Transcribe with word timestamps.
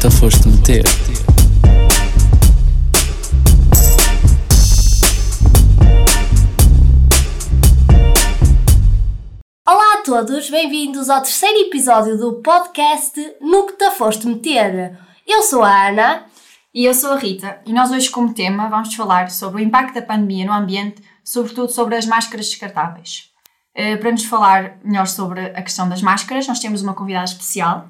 te 0.00 0.10
foste 0.10 0.48
meter. 0.48 0.84
Olá 9.66 9.94
a 9.94 10.02
todos, 10.04 10.50
bem-vindos 10.50 11.10
ao 11.10 11.22
terceiro 11.22 11.58
episódio 11.66 12.16
do 12.16 12.34
podcast 12.42 13.20
No 13.40 13.66
que 13.66 13.72
te 13.72 13.90
foste 13.90 14.26
meter. 14.26 14.98
Eu 15.26 15.42
sou 15.42 15.62
a 15.62 15.88
Ana. 15.88 16.26
E 16.74 16.84
eu 16.84 16.94
sou 16.94 17.12
a 17.12 17.16
Rita, 17.16 17.60
e 17.66 17.72
nós 17.72 17.90
hoje, 17.90 18.10
como 18.10 18.34
tema, 18.34 18.68
vamos 18.68 18.94
falar 18.94 19.30
sobre 19.30 19.62
o 19.62 19.64
impacto 19.64 19.94
da 19.94 20.02
pandemia 20.02 20.44
no 20.44 20.52
ambiente, 20.52 21.02
sobretudo 21.24 21.72
sobre 21.72 21.96
as 21.96 22.06
máscaras 22.06 22.46
descartáveis. 22.46 23.30
Eh, 23.74 23.96
para 23.96 24.12
nos 24.12 24.24
falar 24.24 24.78
melhor 24.84 25.06
sobre 25.06 25.40
a 25.40 25.62
questão 25.62 25.88
das 25.88 26.02
máscaras, 26.02 26.46
nós 26.46 26.60
temos 26.60 26.82
uma 26.82 26.94
convidada 26.94 27.24
especial, 27.24 27.88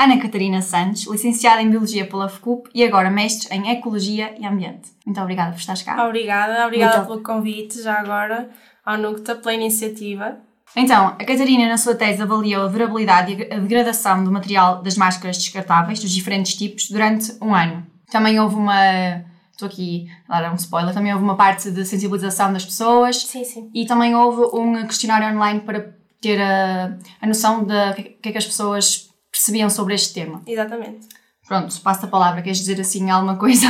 Ana 0.00 0.18
Catarina 0.18 0.62
Santos, 0.62 1.06
licenciada 1.06 1.60
em 1.60 1.68
Biologia 1.68 2.06
pela 2.06 2.26
FCUP 2.26 2.70
e 2.74 2.82
agora 2.82 3.10
mestre 3.10 3.54
em 3.54 3.70
Ecologia 3.70 4.34
e 4.40 4.46
Ambiente. 4.46 4.88
Muito 5.04 5.20
obrigada 5.20 5.50
por 5.50 5.58
estares 5.58 5.82
cá. 5.82 6.06
Obrigada, 6.06 6.64
obrigada 6.64 6.96
Muito- 6.96 7.08
pelo 7.08 7.22
convite, 7.22 7.82
já 7.82 7.98
agora, 8.00 8.48
ao 8.82 8.96
NUCTA, 8.96 9.34
pela 9.34 9.52
iniciativa. 9.52 10.38
Então, 10.74 11.08
a 11.08 11.22
Catarina, 11.22 11.68
na 11.68 11.76
sua 11.76 11.94
tese, 11.94 12.22
avaliou 12.22 12.64
a 12.64 12.68
durabilidade 12.68 13.34
e 13.34 13.52
a 13.52 13.58
degradação 13.58 14.24
do 14.24 14.32
material 14.32 14.80
das 14.82 14.96
máscaras 14.96 15.36
descartáveis, 15.36 16.00
dos 16.00 16.10
diferentes 16.10 16.54
tipos, 16.54 16.88
durante 16.88 17.36
um 17.42 17.54
ano. 17.54 17.86
Também 18.10 18.40
houve 18.40 18.54
uma. 18.54 19.22
Estou 19.52 19.68
aqui 19.68 20.06
a 20.26 20.40
dar 20.40 20.50
um 20.50 20.54
spoiler. 20.54 20.94
Também 20.94 21.12
houve 21.12 21.22
uma 21.22 21.36
parte 21.36 21.70
de 21.70 21.84
sensibilização 21.84 22.54
das 22.54 22.64
pessoas 22.64 23.18
Sim, 23.24 23.44
sim. 23.44 23.70
e 23.74 23.84
também 23.84 24.14
houve 24.14 24.56
um 24.56 24.86
questionário 24.86 25.28
online 25.36 25.60
para 25.60 25.94
ter 26.22 26.40
a, 26.40 26.96
a 27.20 27.26
noção 27.26 27.64
de 27.64 27.74
o 27.74 27.94
que 27.94 28.28
é 28.30 28.32
que 28.32 28.38
as 28.38 28.46
pessoas 28.46 29.09
percebiam 29.40 29.70
sobre 29.70 29.94
este 29.94 30.12
tema. 30.12 30.42
Exatamente. 30.46 31.08
Pronto, 31.48 31.80
passo 31.80 32.04
a 32.04 32.08
palavra. 32.08 32.42
Queres 32.42 32.58
dizer 32.58 32.78
assim 32.80 33.10
alguma 33.10 33.36
coisa? 33.36 33.66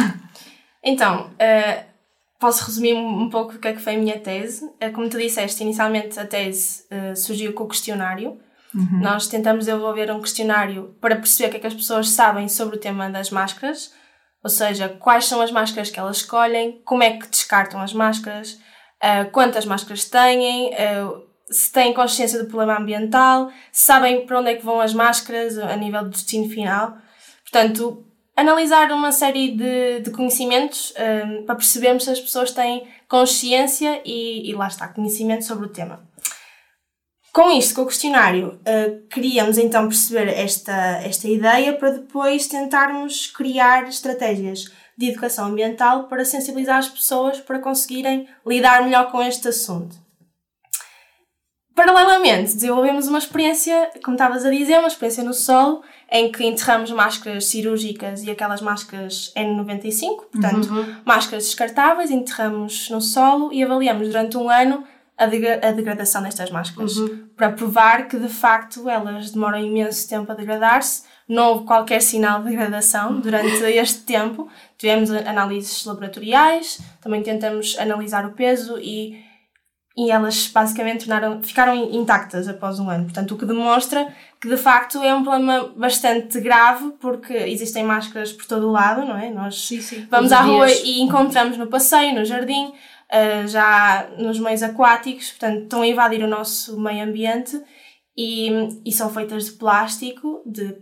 Então, 0.82 1.30
eh, 1.38 1.84
posso 2.38 2.64
resumir 2.64 2.94
um 2.94 3.30
pouco 3.30 3.54
o 3.54 3.58
que 3.58 3.68
é 3.68 3.72
que 3.72 3.80
foi 3.80 3.94
a 3.94 3.98
minha 3.98 4.18
tese. 4.18 4.68
Eh, 4.80 4.90
como 4.90 5.08
tu 5.08 5.18
disseste, 5.18 5.62
inicialmente 5.62 6.18
a 6.18 6.26
tese 6.26 6.84
eh, 6.90 7.14
surgiu 7.14 7.52
com 7.52 7.64
o 7.64 7.68
questionário. 7.68 8.38
Nós 9.02 9.26
tentamos 9.26 9.66
desenvolver 9.66 10.12
um 10.12 10.20
questionário 10.20 10.94
para 11.00 11.16
perceber 11.16 11.48
o 11.48 11.50
que 11.50 11.56
é 11.56 11.60
que 11.60 11.66
as 11.66 11.74
pessoas 11.74 12.08
sabem 12.10 12.48
sobre 12.48 12.76
o 12.76 12.78
tema 12.78 13.10
das 13.10 13.28
máscaras, 13.28 13.92
ou 14.44 14.48
seja, 14.48 14.88
quais 14.88 15.26
são 15.26 15.40
as 15.40 15.50
máscaras 15.50 15.90
que 15.90 15.98
elas 15.98 16.18
escolhem, 16.18 16.80
como 16.84 17.02
é 17.02 17.18
que 17.18 17.28
descartam 17.28 17.80
as 17.80 17.92
máscaras, 17.92 18.60
eh, 19.02 19.24
quantas 19.24 19.66
máscaras 19.66 20.04
têm, 20.04 20.70
se 21.50 21.72
têm 21.72 21.92
consciência 21.92 22.38
do 22.38 22.48
problema 22.48 22.78
ambiental, 22.78 23.50
sabem 23.72 24.24
para 24.24 24.38
onde 24.38 24.50
é 24.50 24.54
que 24.54 24.64
vão 24.64 24.80
as 24.80 24.94
máscaras 24.94 25.58
a 25.58 25.76
nível 25.76 26.04
do 26.04 26.10
destino 26.10 26.48
final. 26.48 26.96
Portanto, 27.42 28.04
analisar 28.36 28.92
uma 28.92 29.12
série 29.12 29.56
de, 29.56 30.00
de 30.00 30.10
conhecimentos 30.10 30.92
eh, 30.96 31.42
para 31.46 31.56
percebermos 31.56 32.04
se 32.04 32.10
as 32.10 32.20
pessoas 32.20 32.52
têm 32.52 32.86
consciência 33.08 34.00
e, 34.04 34.48
e 34.48 34.54
lá 34.54 34.68
está, 34.68 34.88
conhecimento 34.88 35.44
sobre 35.44 35.66
o 35.66 35.70
tema. 35.70 36.08
Com 37.32 37.50
isto, 37.52 37.74
com 37.74 37.82
o 37.82 37.86
questionário, 37.86 38.60
eh, 38.64 38.98
queríamos 39.10 39.58
então 39.58 39.88
perceber 39.88 40.28
esta, 40.28 41.00
esta 41.02 41.28
ideia 41.28 41.72
para 41.74 41.90
depois 41.90 42.46
tentarmos 42.46 43.26
criar 43.26 43.88
estratégias 43.88 44.70
de 44.96 45.10
educação 45.10 45.46
ambiental 45.46 46.08
para 46.08 46.24
sensibilizar 46.24 46.78
as 46.78 46.88
pessoas 46.88 47.40
para 47.40 47.58
conseguirem 47.58 48.28
lidar 48.46 48.84
melhor 48.84 49.10
com 49.10 49.22
este 49.22 49.48
assunto. 49.48 50.09
Paralelamente, 51.84 52.52
desenvolvemos 52.52 53.08
uma 53.08 53.16
experiência, 53.16 53.88
como 54.04 54.14
estavas 54.14 54.44
a 54.44 54.50
dizer, 54.50 54.78
uma 54.78 54.88
experiência 54.88 55.24
no 55.24 55.32
solo, 55.32 55.80
em 56.12 56.30
que 56.30 56.44
enterramos 56.44 56.90
máscaras 56.90 57.46
cirúrgicas 57.46 58.22
e 58.22 58.30
aquelas 58.30 58.60
máscaras 58.60 59.32
N95, 59.34 60.24
portanto, 60.30 60.68
máscaras 61.06 61.44
descartáveis, 61.44 62.10
enterramos 62.10 62.90
no 62.90 63.00
solo 63.00 63.50
e 63.50 63.64
avaliamos 63.64 64.08
durante 64.08 64.36
um 64.36 64.50
ano 64.50 64.84
a, 65.16 65.24
degra- 65.24 65.58
a 65.66 65.72
degradação 65.72 66.22
destas 66.22 66.50
máscaras, 66.50 66.98
para 67.34 67.50
provar 67.52 68.08
que 68.08 68.18
de 68.18 68.28
facto 68.28 68.86
elas 68.86 69.30
demoram 69.30 69.58
imenso 69.58 70.06
tempo 70.06 70.30
a 70.30 70.34
degradar-se, 70.34 71.04
não 71.26 71.48
houve 71.48 71.64
qualquer 71.64 72.02
sinal 72.02 72.42
de 72.42 72.50
degradação 72.50 73.20
durante 73.20 73.62
este 73.64 74.00
tempo. 74.00 74.48
Tivemos 74.76 75.10
análises 75.10 75.82
laboratoriais, 75.86 76.78
também 77.00 77.22
tentamos 77.22 77.74
analisar 77.78 78.26
o 78.26 78.32
peso 78.32 78.76
e 78.78 79.29
e 80.06 80.10
elas 80.10 80.46
basicamente 80.46 81.06
tornaram, 81.06 81.42
ficaram 81.42 81.74
in- 81.74 81.96
intactas 81.98 82.48
após 82.48 82.78
um 82.78 82.88
ano. 82.88 83.04
Portanto, 83.04 83.34
o 83.34 83.38
que 83.38 83.44
demonstra 83.44 84.08
que 84.40 84.48
de 84.48 84.56
facto 84.56 85.02
é 85.02 85.14
um 85.14 85.22
problema 85.22 85.70
bastante 85.76 86.40
grave 86.40 86.92
porque 87.00 87.34
existem 87.34 87.82
máscaras 87.84 88.32
por 88.32 88.46
todo 88.46 88.68
o 88.68 88.72
lado, 88.72 89.04
não 89.06 89.16
é? 89.18 89.30
Nós 89.30 89.68
vamos 90.10 90.30
Todos 90.30 90.32
à 90.32 90.40
os 90.42 90.46
rua 90.46 90.66
dias. 90.66 90.82
e 90.84 91.00
encontramos 91.02 91.56
no 91.58 91.66
passeio, 91.66 92.14
no 92.14 92.24
jardim, 92.24 92.72
ah, 93.10 93.46
já 93.46 94.08
nos 94.18 94.38
meios 94.38 94.62
aquáticos, 94.62 95.30
portanto, 95.30 95.62
estão 95.64 95.82
a 95.82 95.86
invadir 95.86 96.22
o 96.24 96.28
nosso 96.28 96.80
meio 96.80 97.04
ambiente 97.04 97.60
e, 98.16 98.50
e 98.84 98.92
são 98.92 99.10
feitas 99.10 99.44
de 99.46 99.52
plástico, 99.52 100.42
de 100.46 100.76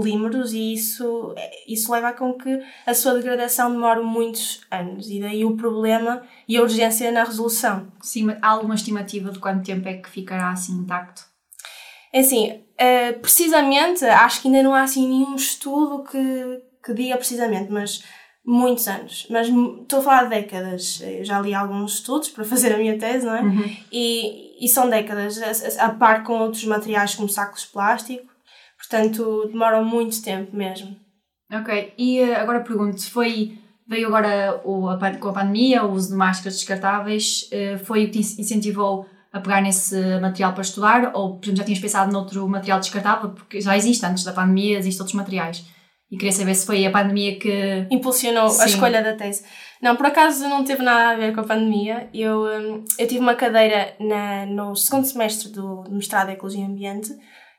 polímeros 0.00 0.52
e 0.52 0.74
isso, 0.74 1.34
isso 1.66 1.90
leva 1.92 2.12
com 2.12 2.32
que 2.34 2.62
a 2.86 2.94
sua 2.94 3.14
degradação 3.14 3.70
demore 3.70 4.00
muitos 4.02 4.60
anos 4.70 5.08
e 5.10 5.20
daí 5.20 5.44
o 5.44 5.56
problema 5.56 6.22
e 6.48 6.56
a 6.56 6.62
urgência 6.62 7.10
na 7.10 7.24
resolução. 7.24 7.86
Sim, 8.00 8.28
há 8.42 8.48
alguma 8.48 8.74
estimativa 8.74 9.30
de 9.30 9.38
quanto 9.38 9.64
tempo 9.64 9.88
é 9.88 9.94
que 9.94 10.08
ficará 10.08 10.50
assim 10.50 10.72
intacto? 10.74 11.22
É 12.12 12.20
assim, 12.20 12.62
eh, 12.78 13.12
precisamente, 13.12 14.04
acho 14.04 14.40
que 14.42 14.48
ainda 14.48 14.62
não 14.62 14.74
há 14.74 14.82
assim 14.82 15.08
nenhum 15.08 15.34
estudo 15.34 16.04
que, 16.04 16.62
que 16.84 16.94
diga 16.94 17.16
precisamente, 17.16 17.70
mas 17.70 18.02
muitos 18.44 18.86
anos. 18.88 19.26
Mas 19.28 19.48
estou 19.48 19.98
a 19.98 20.02
falar 20.02 20.24
de 20.24 20.30
décadas. 20.30 21.00
Eu 21.02 21.24
já 21.24 21.40
li 21.40 21.52
alguns 21.52 21.94
estudos 21.94 22.28
para 22.30 22.44
fazer 22.44 22.72
a 22.74 22.78
minha 22.78 22.96
tese, 22.98 23.26
não 23.26 23.34
é? 23.34 23.42
E, 23.92 24.64
e 24.64 24.68
são 24.68 24.88
décadas, 24.88 25.36
a, 25.42 25.82
a- 25.84 25.86
a 25.86 25.94
par 25.94 26.22
com 26.22 26.38
outros 26.38 26.64
materiais 26.64 27.14
como 27.14 27.28
sacos 27.28 27.62
de 27.62 27.68
plástico. 27.68 28.35
Portanto, 28.88 29.48
demoram 29.50 29.84
muito 29.84 30.22
tempo 30.22 30.54
mesmo. 30.56 30.96
Ok, 31.52 31.92
e 31.96 32.18
eh, 32.18 32.36
agora 32.36 32.60
pergunto, 32.60 33.08
foi, 33.10 33.58
veio 33.88 34.08
agora 34.08 34.60
o, 34.64 34.88
a, 34.88 34.98
com 35.16 35.28
a 35.28 35.32
pandemia, 35.32 35.84
o 35.84 35.92
uso 35.92 36.10
de 36.10 36.16
máscaras 36.16 36.54
descartáveis, 36.54 37.48
eh, 37.52 37.78
foi 37.78 38.04
o 38.04 38.10
que 38.10 38.12
te 38.12 38.18
in- 38.18 38.40
incentivou 38.42 39.06
a 39.32 39.40
pegar 39.40 39.60
nesse 39.60 39.96
material 40.20 40.52
para 40.52 40.62
estudar 40.62 41.12
ou, 41.14 41.36
por 41.36 41.44
exemplo, 41.44 41.58
já 41.58 41.64
tinhas 41.64 41.80
pensado 41.80 42.12
noutro 42.12 42.48
material 42.48 42.80
descartável? 42.80 43.30
Porque 43.30 43.60
já 43.60 43.76
existe, 43.76 44.04
antes 44.06 44.24
da 44.24 44.32
pandemia, 44.32 44.78
existem 44.78 45.02
outros 45.02 45.16
materiais. 45.16 45.64
E 46.10 46.16
queria 46.16 46.32
saber 46.32 46.54
se 46.54 46.64
foi 46.64 46.86
a 46.86 46.90
pandemia 46.90 47.38
que... 47.38 47.86
impulsionou 47.90 48.46
a 48.46 48.50
Sim. 48.50 48.66
escolha 48.66 49.02
da 49.02 49.14
tese. 49.14 49.44
Não, 49.82 49.96
por 49.96 50.06
acaso 50.06 50.48
não 50.48 50.64
teve 50.64 50.82
nada 50.82 51.10
a 51.10 51.16
ver 51.16 51.34
com 51.34 51.40
a 51.40 51.44
pandemia. 51.44 52.08
Eu, 52.14 52.44
hum, 52.44 52.84
eu 52.98 53.06
tive 53.08 53.20
uma 53.20 53.34
cadeira 53.34 53.94
na, 54.00 54.46
no 54.46 54.74
segundo 54.74 55.04
semestre 55.04 55.48
do 55.50 55.82
do 55.82 55.94
mestrado 55.94 56.30
em 56.30 56.32
Ecologia 56.34 56.62
e 56.62 56.64
Ambiente 56.66 57.10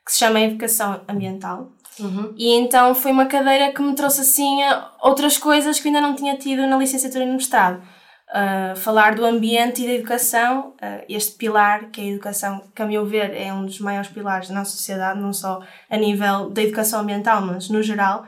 que 0.08 0.12
se 0.12 0.20
chama 0.20 0.40
Educação 0.40 1.02
Ambiental. 1.06 1.68
E 2.34 2.54
então 2.54 2.94
foi 2.94 3.12
uma 3.12 3.26
cadeira 3.26 3.70
que 3.74 3.82
me 3.82 3.94
trouxe 3.94 4.22
assim 4.22 4.58
outras 5.02 5.36
coisas 5.36 5.78
que 5.78 5.88
ainda 5.88 6.00
não 6.00 6.14
tinha 6.14 6.34
tido 6.38 6.66
na 6.66 6.78
licenciatura 6.78 7.24
e 7.24 7.26
no 7.26 7.34
mestrado. 7.34 7.82
Uh, 8.30 8.74
falar 8.76 9.14
do 9.14 9.24
ambiente 9.24 9.82
e 9.82 9.86
da 9.86 9.92
educação, 9.92 10.74
uh, 10.82 11.04
este 11.08 11.36
pilar, 11.36 11.90
que 11.90 12.00
é 12.00 12.04
a 12.04 12.06
educação, 12.08 12.62
que 12.74 12.80
a 12.80 12.86
meu 12.86 13.04
ver 13.04 13.34
é 13.34 13.52
um 13.52 13.66
dos 13.66 13.80
maiores 13.80 14.08
pilares 14.08 14.48
da 14.48 14.54
nossa 14.54 14.70
sociedade, 14.70 15.20
não 15.20 15.32
só 15.32 15.60
a 15.90 15.96
nível 15.96 16.48
da 16.48 16.62
educação 16.62 17.00
ambiental, 17.00 17.42
mas 17.42 17.68
no 17.68 17.82
geral. 17.82 18.26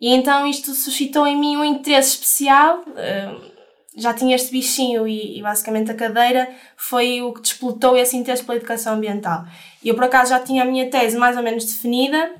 E 0.00 0.12
então 0.12 0.44
isto 0.46 0.72
suscitou 0.72 1.24
em 1.24 1.38
mim 1.38 1.56
um 1.56 1.64
interesse 1.64 2.14
especial. 2.14 2.80
uh, 2.80 3.51
já 3.96 4.14
tinha 4.14 4.34
este 4.34 4.50
bichinho 4.50 5.06
e, 5.06 5.38
e 5.38 5.42
basicamente 5.42 5.90
a 5.90 5.94
cadeira 5.94 6.48
foi 6.76 7.22
o 7.22 7.32
que 7.32 7.42
desplotou 7.42 7.96
esse 7.96 8.16
interesse 8.16 8.44
pela 8.44 8.56
educação 8.56 8.94
ambiental. 8.94 9.44
E 9.82 9.88
eu 9.88 9.94
por 9.94 10.04
acaso 10.04 10.30
já 10.30 10.40
tinha 10.40 10.62
a 10.62 10.66
minha 10.66 10.90
tese 10.90 11.16
mais 11.16 11.36
ou 11.36 11.42
menos 11.42 11.64
definida 11.64 12.32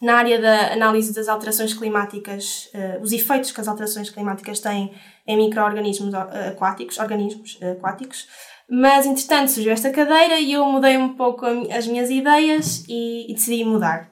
na 0.00 0.14
área 0.14 0.40
da 0.40 0.72
análise 0.72 1.12
das 1.12 1.28
alterações 1.28 1.74
climáticas, 1.74 2.70
eh, 2.72 2.98
os 3.02 3.12
efeitos 3.12 3.52
que 3.52 3.60
as 3.60 3.68
alterações 3.68 4.08
climáticas 4.08 4.58
têm 4.58 4.94
em 5.26 5.36
micro-organismos 5.36 6.14
eh, 6.14 6.48
aquáticos, 6.48 6.98
organismos 6.98 7.58
eh, 7.60 7.72
aquáticos. 7.72 8.26
Mas, 8.68 9.04
entretanto, 9.04 9.50
surgiu 9.50 9.72
esta 9.72 9.90
cadeira 9.90 10.38
e 10.38 10.52
eu 10.52 10.64
mudei 10.64 10.96
um 10.96 11.14
pouco 11.14 11.44
as 11.70 11.86
minhas 11.86 12.08
ideias 12.08 12.84
e, 12.88 13.30
e 13.30 13.34
decidi 13.34 13.62
mudar. 13.62 14.08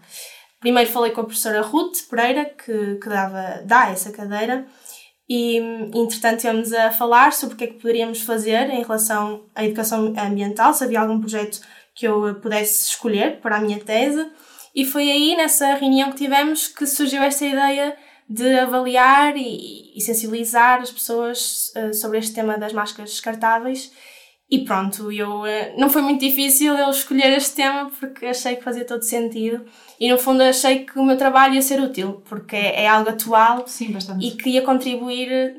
Primeiro 0.60 0.90
falei 0.90 1.12
com 1.12 1.22
a 1.22 1.24
professora 1.24 1.62
Ruth 1.62 2.08
Pereira, 2.10 2.44
que, 2.44 2.96
que 2.96 3.08
dava, 3.08 3.62
dá 3.64 3.88
essa 3.90 4.10
cadeira, 4.10 4.66
e, 5.28 5.58
entretanto, 5.94 6.36
estivemos 6.36 6.72
a 6.72 6.90
falar 6.90 7.32
sobre 7.32 7.54
o 7.54 7.58
que 7.58 7.64
é 7.64 7.66
que 7.66 7.74
poderíamos 7.74 8.22
fazer 8.22 8.70
em 8.70 8.82
relação 8.82 9.44
à 9.54 9.64
educação 9.64 10.14
ambiental, 10.16 10.72
se 10.72 10.82
havia 10.82 11.00
algum 11.00 11.20
projeto 11.20 11.60
que 11.94 12.06
eu 12.06 12.36
pudesse 12.36 12.88
escolher 12.88 13.40
para 13.40 13.56
a 13.56 13.60
minha 13.60 13.78
tese. 13.78 14.26
E 14.74 14.84
foi 14.84 15.10
aí, 15.10 15.36
nessa 15.36 15.74
reunião 15.74 16.10
que 16.10 16.18
tivemos, 16.18 16.68
que 16.68 16.86
surgiu 16.86 17.22
esta 17.22 17.44
ideia 17.44 17.96
de 18.28 18.58
avaliar 18.58 19.36
e, 19.36 19.92
e 19.96 20.00
sensibilizar 20.00 20.80
as 20.80 20.90
pessoas 20.90 21.72
eh, 21.74 21.92
sobre 21.92 22.18
este 22.18 22.34
tema 22.34 22.58
das 22.58 22.72
máscaras 22.72 23.10
descartáveis 23.10 23.90
E 24.50 24.64
pronto, 24.64 25.12
eu, 25.12 25.44
eh, 25.44 25.74
não 25.76 25.90
foi 25.90 26.00
muito 26.00 26.20
difícil 26.20 26.74
eu 26.74 26.88
escolher 26.88 27.36
este 27.36 27.56
tema 27.56 27.90
porque 28.00 28.24
achei 28.26 28.56
que 28.56 28.64
fazia 28.64 28.84
todo 28.84 29.02
sentido 29.02 29.66
e 30.00 30.10
no 30.10 30.16
fundo 30.16 30.42
achei 30.42 30.86
que 30.86 30.98
o 30.98 31.04
meu 31.04 31.18
trabalho 31.18 31.54
ia 31.54 31.60
ser 31.60 31.78
útil 31.80 32.22
porque 32.26 32.56
é, 32.56 32.88
algo 32.88 33.10
atual 33.10 33.66
Sim, 33.66 33.94
e 34.18 34.30
que 34.30 34.48
ia 34.48 34.62
contribuir 34.62 35.30
eh, 35.30 35.54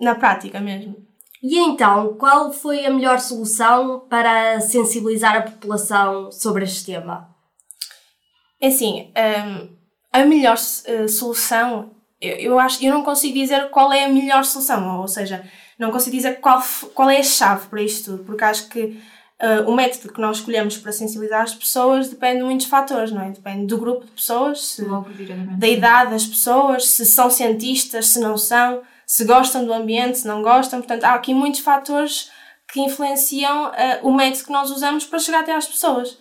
na 0.00 0.14
prática 0.14 0.58
mesmo. 0.58 0.96
E 1.42 1.58
então, 1.58 2.14
qual 2.14 2.50
foi 2.52 2.84
a 2.86 2.90
melhor 2.90 3.20
solução 3.20 4.00
para 4.08 4.58
sensibilizar 4.60 5.36
a 5.36 5.42
população 5.42 6.32
sobre 6.32 6.64
este 6.64 6.86
tema? 6.86 7.28
É 8.60 8.68
assim, 8.68 9.12
hum, 9.16 9.68
a 10.12 10.24
melhor 10.24 10.56
eh, 10.86 11.06
solução, 11.08 11.94
eu 12.20 12.58
acho, 12.58 12.82
eu 12.84 12.92
não 12.92 13.04
consigo 13.04 13.34
dizer 13.34 13.68
qual 13.70 13.92
é 13.92 14.04
a 14.04 14.08
melhor 14.08 14.44
solução, 14.44 15.00
ou 15.00 15.06
seja, 15.06 15.44
não 15.78 15.90
consigo 15.90 16.16
dizer 16.16 16.40
qual, 16.40 16.62
qual 16.94 17.08
é 17.08 17.18
a 17.18 17.22
chave 17.22 17.68
para 17.68 17.82
isto 17.82 18.10
tudo, 18.10 18.24
porque 18.24 18.44
acho 18.44 18.68
que 18.68 19.00
uh, 19.40 19.70
o 19.70 19.74
método 19.74 20.12
que 20.12 20.20
nós 20.20 20.38
escolhemos 20.38 20.76
para 20.76 20.92
sensibilizar 20.92 21.42
as 21.42 21.54
pessoas 21.54 22.08
depende 22.08 22.38
de 22.38 22.44
muitos 22.44 22.66
fatores, 22.66 23.12
não 23.12 23.22
é? 23.22 23.30
Depende 23.30 23.66
do 23.66 23.78
grupo 23.78 24.04
de 24.04 24.10
pessoas, 24.10 24.64
se, 24.64 24.84
da 25.56 25.68
idade 25.68 26.10
das 26.10 26.26
pessoas, 26.26 26.88
se 26.88 27.06
são 27.06 27.30
cientistas, 27.30 28.08
se 28.08 28.20
não 28.20 28.36
são, 28.36 28.82
se 29.06 29.24
gostam 29.24 29.64
do 29.64 29.72
ambiente, 29.72 30.18
se 30.18 30.26
não 30.26 30.42
gostam. 30.42 30.80
Portanto, 30.80 31.04
há 31.04 31.14
aqui 31.14 31.32
muitos 31.32 31.60
fatores 31.60 32.30
que 32.72 32.80
influenciam 32.80 33.68
uh, 33.68 33.72
o 34.02 34.14
método 34.14 34.44
que 34.44 34.52
nós 34.52 34.70
usamos 34.70 35.04
para 35.04 35.18
chegar 35.18 35.40
até 35.40 35.54
às 35.54 35.66
pessoas. 35.66 36.18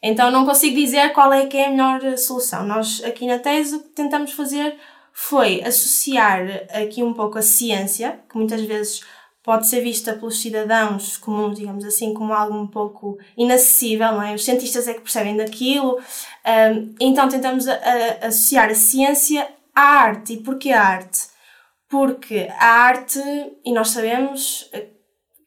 Então 0.00 0.30
não 0.30 0.46
consigo 0.46 0.76
dizer 0.76 1.12
qual 1.12 1.32
é 1.32 1.46
que 1.46 1.56
é 1.56 1.66
a 1.66 1.70
melhor 1.70 2.16
solução. 2.16 2.64
Nós 2.64 3.02
aqui 3.04 3.26
na 3.26 3.38
tese 3.38 3.74
o 3.74 3.80
que 3.80 3.88
tentamos 3.88 4.32
fazer 4.32 4.76
foi 5.20 5.60
associar 5.64 6.40
aqui 6.70 7.02
um 7.02 7.12
pouco 7.12 7.38
a 7.38 7.42
ciência, 7.42 8.20
que 8.30 8.38
muitas 8.38 8.62
vezes 8.62 9.00
pode 9.42 9.68
ser 9.68 9.80
vista 9.80 10.12
pelos 10.12 10.40
cidadãos 10.40 11.16
comuns, 11.16 11.58
digamos 11.58 11.84
assim, 11.84 12.14
como 12.14 12.32
algo 12.32 12.56
um 12.56 12.68
pouco 12.68 13.18
inacessível, 13.36 14.12
não 14.12 14.22
é? 14.22 14.32
Os 14.32 14.44
cientistas 14.44 14.86
é 14.86 14.94
que 14.94 15.00
percebem 15.00 15.36
daquilo. 15.36 15.98
então 17.00 17.28
tentamos 17.28 17.66
associar 18.22 18.70
a 18.70 18.76
ciência 18.76 19.48
à 19.74 19.82
arte. 19.82 20.34
E 20.34 20.36
porquê 20.36 20.70
a 20.70 20.84
arte? 20.84 21.26
Porque 21.88 22.48
a 22.56 22.66
arte, 22.66 23.18
e 23.64 23.72
nós 23.72 23.88
sabemos 23.88 24.70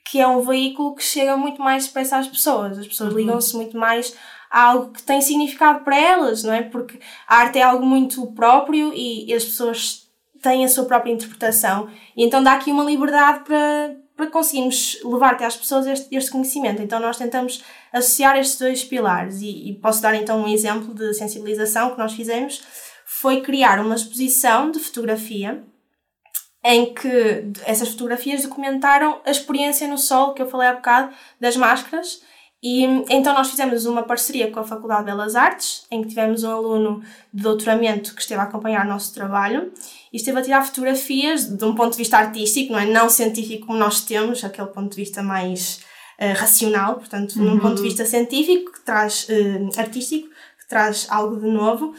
que 0.10 0.20
é 0.20 0.28
um 0.28 0.42
veículo 0.42 0.96
que 0.96 1.04
chega 1.04 1.38
muito 1.38 1.62
mais 1.62 1.88
depressa 1.88 2.18
às 2.18 2.28
pessoas. 2.28 2.78
As 2.78 2.88
pessoas 2.88 3.14
uhum. 3.14 3.20
ligam-se 3.20 3.56
muito 3.56 3.78
mais 3.78 4.14
algo 4.52 4.92
que 4.92 5.02
tem 5.02 5.22
significado 5.22 5.80
para 5.86 5.98
elas, 5.98 6.44
não 6.44 6.54
é? 6.54 6.62
Porque 6.62 7.00
a 7.26 7.38
arte 7.38 7.58
é 7.58 7.64
algo 7.64 7.86
muito 7.86 8.28
próprio 8.34 8.92
e, 8.94 9.34
as 9.34 9.46
pessoas 9.46 10.10
têm 10.42 10.66
a 10.66 10.70
sua 10.70 10.86
própria 10.86 11.12
interpretação 11.12 11.88
e 12.18 12.26
então 12.26 12.44
dá 12.44 12.54
aqui 12.54 12.72
uma 12.72 12.84
liberdade 12.84 13.46
para, 13.46 13.96
para 14.18 14.28
conseguirmos 14.28 15.00
levar 15.06 15.34
até 15.34 15.46
às 15.46 15.56
pessoas 15.56 15.88
este, 15.88 16.14
este 16.14 16.32
conhecimento. 16.32 16.82
Então 16.82 17.00
nós 17.00 17.18
tentamos 17.18 17.64
associar 17.94 18.38
estes 18.38 18.60
dois 18.60 18.84
pilares 18.84 19.42
e, 19.42 19.70
e 19.70 19.76
posso 19.76 20.02
dar 20.02 20.16
então 20.16 20.42
um 20.42 20.48
exemplo 20.48 20.94
de 20.94 21.14
sensibilização 21.14 21.92
que 21.92 21.98
nós 21.98 22.14
fizemos 22.14 22.62
foi 23.06 23.42
criar 23.42 23.80
uma 23.80 23.96
exposição 23.96 24.72
de 24.72 24.80
fotografia 24.80 25.64
em 26.64 26.94
que 26.94 27.52
essas 27.66 27.90
fotografias 27.90 28.44
documentaram 28.44 29.22
a 29.26 29.32
experiência 29.32 29.88
no 29.88 29.98
sol 29.98 30.34
que 30.34 30.42
eu 30.42 30.50
falei 30.50 30.68
há 30.68 30.74
bocado 30.74 31.14
das 31.40 31.56
máscaras 31.56 32.22
e 32.64 32.84
então 33.10 33.34
nós 33.34 33.50
fizemos 33.50 33.86
uma 33.86 34.04
parceria 34.04 34.52
com 34.52 34.60
a 34.60 34.64
Faculdade 34.64 35.06
de 35.06 35.12
Belas 35.12 35.36
Artes, 35.36 35.84
em 35.90 36.04
que 36.04 36.10
tivemos 36.10 36.44
um 36.44 36.52
aluno 36.52 37.02
de 37.34 37.42
doutoramento 37.42 38.14
que 38.14 38.22
esteve 38.22 38.40
a 38.40 38.44
acompanhar 38.44 38.86
o 38.86 38.90
nosso 38.90 39.12
trabalho 39.16 39.72
e 40.14 40.18
esteve 40.18 40.38
a 40.38 40.42
tirar 40.44 40.64
fotografias 40.64 41.46
de 41.46 41.66
um 41.66 41.74
ponto 41.74 41.94
de 41.94 41.98
vista 41.98 42.18
artístico, 42.18 42.74
não 42.74 42.80
é? 42.80 42.86
Não 42.86 43.10
científico 43.10 43.66
como 43.66 43.80
nós 43.80 44.02
temos, 44.02 44.44
aquele 44.44 44.68
ponto 44.68 44.92
de 44.92 44.96
vista 44.96 45.24
mais 45.24 45.82
uh, 46.20 46.38
racional, 46.38 46.96
portanto, 46.98 47.38
uhum. 47.38 47.46
num 47.46 47.60
ponto 47.60 47.78
de 47.78 47.82
vista 47.82 48.06
científico, 48.06 48.74
que 48.74 48.82
traz, 48.82 49.28
uh, 49.28 49.80
artístico, 49.80 50.28
que 50.28 50.68
traz 50.70 51.08
algo 51.10 51.38
de 51.38 51.48
novo, 51.48 51.96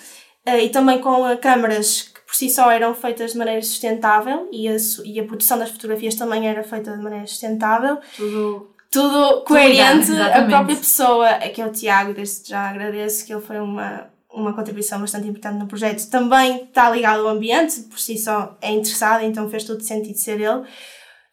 uh, 0.47 0.59
e 0.63 0.69
também 0.69 1.01
com 1.01 1.37
câmaras 1.39 2.03
que 2.03 2.21
por 2.21 2.37
si 2.37 2.49
só 2.49 2.71
eram 2.71 2.95
feitas 2.95 3.33
de 3.33 3.39
maneira 3.39 3.61
sustentável 3.63 4.49
e 4.53 4.69
a, 4.69 4.77
e 5.05 5.19
a 5.19 5.25
produção 5.25 5.59
das 5.59 5.71
fotografias 5.71 6.15
também 6.15 6.49
era 6.49 6.63
feita 6.63 6.97
de 6.97 7.03
maneira 7.03 7.27
sustentável. 7.27 7.99
Tudo 8.17 8.72
tudo 8.93 9.41
coerente 9.45 10.13
a 10.13 10.45
própria 10.45 10.77
pessoa, 10.77 11.27
é 11.27 11.49
que 11.49 11.63
é 11.63 11.67
o 11.67 11.73
Tiago, 11.73 12.13
desde 12.13 12.51
já 12.51 12.69
agradeço 12.69 13.25
que 13.25 13.33
ele 13.33 13.41
foi 13.41 13.59
uma, 13.59 14.11
uma 14.31 14.53
contribuição 14.53 15.01
bastante 15.01 15.27
importante 15.27 15.59
no 15.59 15.67
projeto. 15.67 16.07
Também 16.11 16.65
está 16.65 16.91
ligado 16.91 17.21
ao 17.21 17.29
ambiente, 17.29 17.81
por 17.85 17.99
si 17.99 18.19
só 18.19 18.55
é 18.61 18.71
interessado, 18.71 19.25
então 19.25 19.49
fez 19.49 19.65
todo 19.65 19.83
sentido 19.83 20.19
ser 20.19 20.39
ele. 20.39 20.63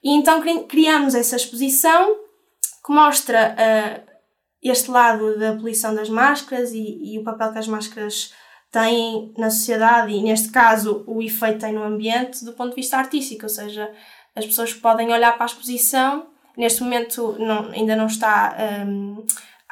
E 0.01 0.13
então 0.13 0.41
criamos 0.69 1.13
essa 1.13 1.35
exposição 1.35 2.15
que 2.85 2.94
mostra 2.94 3.53
uh, 3.53 4.09
este 4.63 4.89
lado 4.89 5.38
da 5.38 5.53
poluição 5.53 5.94
das 5.94 6.09
máscaras 6.09 6.71
e, 6.71 7.13
e 7.13 7.19
o 7.19 7.23
papel 7.25 7.51
que 7.51 7.59
as 7.59 7.67
máscaras 7.67 8.33
têm 8.71 9.33
na 9.38 9.50
sociedade 9.50 10.13
e, 10.13 10.21
neste 10.23 10.50
caso, 10.50 11.03
o 11.06 11.21
efeito 11.21 11.59
têm 11.59 11.73
no 11.73 11.83
ambiente 11.83 12.45
do 12.45 12.53
ponto 12.53 12.69
de 12.69 12.75
vista 12.77 12.95
artístico, 12.95 13.44
ou 13.44 13.50
seja, 13.50 13.91
as 14.33 14.45
pessoas 14.45 14.73
podem 14.73 15.11
olhar 15.11 15.33
para 15.33 15.44
a 15.44 15.47
exposição 15.47 16.27
Neste 16.59 16.83
momento 16.83 17.38
não, 17.39 17.71
ainda 17.71 17.95
não 17.95 18.07
está 18.07 18.53
um, 18.85 19.25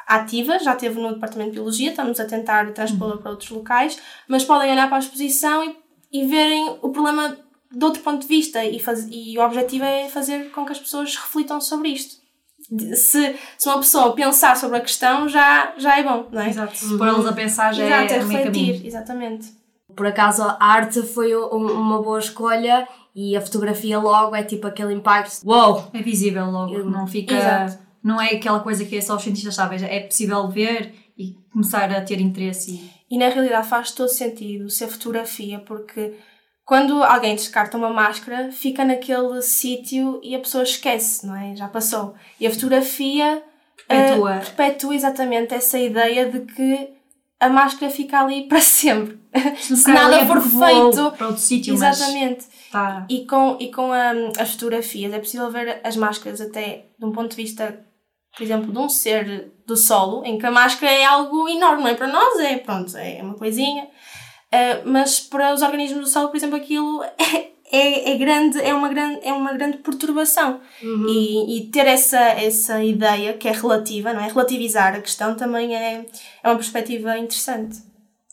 ativa, 0.06 0.58
já 0.58 0.72
esteve 0.72 0.98
no 0.98 1.12
Departamento 1.12 1.50
de 1.50 1.56
Biologia, 1.56 1.90
estamos 1.90 2.18
a 2.18 2.24
tentar 2.24 2.72
transpô-la 2.72 3.16
uhum. 3.16 3.20
para 3.20 3.30
outros 3.30 3.50
locais, 3.50 4.00
mas 4.26 4.42
podem 4.42 4.72
olhar 4.72 4.88
para 4.88 4.96
a 4.96 5.00
exposição 5.00 5.62
e, 5.62 5.76
e 6.10 6.26
verem 6.26 6.78
o 6.80 6.88
problema 6.88 7.36
de 7.70 7.84
outro 7.84 8.02
ponto 8.02 8.22
de 8.22 8.26
vista 8.26 8.64
e, 8.64 8.80
faz, 8.80 9.06
e 9.10 9.36
o 9.38 9.42
objetivo 9.42 9.84
é 9.84 10.08
fazer 10.08 10.50
com 10.50 10.64
que 10.64 10.72
as 10.72 10.80
pessoas 10.80 11.14
reflitam 11.14 11.60
sobre 11.60 11.90
isto. 11.90 12.22
Se, 12.96 13.36
se 13.58 13.68
uma 13.68 13.80
pessoa 13.80 14.14
pensar 14.14 14.56
sobre 14.56 14.78
a 14.78 14.80
questão, 14.80 15.28
já, 15.28 15.74
já 15.76 15.98
é 15.98 16.02
bom, 16.02 16.26
não 16.32 16.40
é? 16.40 16.48
Exato, 16.48 16.74
se 16.74 16.96
pôr-los 16.96 17.26
a 17.26 17.32
pensar 17.34 17.74
já 17.74 17.84
Exato, 17.84 18.14
é, 18.14 18.16
é 18.16 18.20
refletir, 18.20 18.86
exatamente. 18.86 19.52
Por 19.94 20.06
acaso 20.06 20.42
a 20.42 20.56
arte 20.58 21.02
foi 21.02 21.34
uma 21.34 22.00
boa 22.00 22.18
escolha 22.18 22.88
e 23.20 23.36
a 23.36 23.40
fotografia 23.40 23.98
logo 23.98 24.36
é 24.36 24.44
tipo 24.44 24.64
aquele 24.68 24.94
impacto. 24.94 25.44
Uou! 25.44 25.90
É 25.92 26.00
visível 26.00 26.46
logo, 26.46 26.84
não 26.84 27.04
fica. 27.04 27.34
Exato. 27.34 27.78
Não 28.00 28.22
é 28.22 28.26
aquela 28.26 28.60
coisa 28.60 28.84
que 28.84 28.96
é 28.96 29.00
só 29.00 29.16
os 29.16 29.22
cientistas 29.24 29.56
sabem, 29.56 29.84
é 29.84 29.98
possível 29.98 30.46
ver 30.46 30.94
e 31.18 31.34
começar 31.52 31.90
a 31.90 32.00
ter 32.00 32.20
interesse. 32.20 32.76
E, 33.10 33.16
e 33.16 33.18
na 33.18 33.28
realidade 33.28 33.66
faz 33.66 33.90
todo 33.90 34.08
sentido 34.08 34.70
ser 34.70 34.86
fotografia, 34.86 35.58
porque 35.58 36.14
quando 36.64 37.02
alguém 37.02 37.34
descarta 37.34 37.76
uma 37.76 37.90
máscara, 37.90 38.52
fica 38.52 38.84
naquele 38.84 39.42
sítio 39.42 40.20
e 40.22 40.36
a 40.36 40.38
pessoa 40.38 40.62
esquece, 40.62 41.26
não 41.26 41.34
é? 41.34 41.56
Já 41.56 41.66
passou. 41.66 42.14
E 42.38 42.46
a 42.46 42.50
fotografia 42.52 43.42
perpetua. 43.88 44.36
Uh, 44.36 44.38
perpetua 44.38 44.94
exatamente 44.94 45.54
essa 45.54 45.76
ideia 45.76 46.30
de 46.30 46.40
que 46.42 46.88
a 47.40 47.48
máscara 47.48 47.90
fica 47.90 48.20
ali 48.20 48.46
para 48.48 48.60
sempre. 48.60 49.18
Se 49.56 49.90
nada 49.90 50.24
for 50.26 50.40
feito. 50.40 51.12
Para 51.12 51.26
outro 51.28 51.42
sítio, 51.42 51.74
Exatamente. 51.74 52.46
Tá. 52.70 53.06
E 53.08 53.24
com, 53.24 53.56
e 53.60 53.70
com 53.70 53.92
a, 53.92 54.10
as 54.38 54.52
fotografias 54.52 55.12
é 55.12 55.18
possível 55.18 55.50
ver 55.50 55.80
as 55.84 55.96
máscaras 55.96 56.40
até 56.40 56.86
de 56.98 57.04
um 57.04 57.12
ponto 57.12 57.30
de 57.30 57.36
vista, 57.36 57.80
por 58.36 58.42
exemplo, 58.42 58.72
de 58.72 58.78
um 58.78 58.88
ser 58.88 59.52
do 59.66 59.76
solo, 59.76 60.24
em 60.24 60.38
que 60.38 60.46
a 60.46 60.50
máscara 60.50 60.92
é 60.92 61.04
algo 61.04 61.48
enorme, 61.48 61.82
não 61.82 61.88
é? 61.88 61.94
Para 61.94 62.08
nós 62.08 62.38
é, 62.40 62.58
pronto, 62.58 62.96
é 62.96 63.22
uma 63.22 63.34
coisinha. 63.34 63.84
Uh, 63.84 64.88
mas 64.88 65.20
para 65.20 65.52
os 65.52 65.62
organismos 65.62 66.00
do 66.00 66.10
solo, 66.10 66.28
por 66.28 66.36
exemplo, 66.36 66.56
aquilo 66.56 67.02
é, 67.18 67.50
é, 67.70 68.12
é, 68.12 68.18
grande, 68.18 68.58
é, 68.60 68.72
uma 68.74 68.88
grande, 68.88 69.20
é 69.22 69.32
uma 69.32 69.52
grande 69.52 69.78
perturbação. 69.78 70.60
Uhum. 70.82 71.06
E, 71.08 71.58
e 71.58 71.70
ter 71.70 71.86
essa, 71.86 72.18
essa 72.18 72.82
ideia 72.82 73.34
que 73.34 73.48
é 73.48 73.52
relativa, 73.52 74.12
não 74.12 74.20
é? 74.20 74.28
Relativizar 74.28 74.94
a 74.94 75.00
questão 75.00 75.34
também 75.34 75.74
é, 75.76 76.06
é 76.42 76.48
uma 76.48 76.56
perspectiva 76.56 77.16
interessante. 77.18 77.76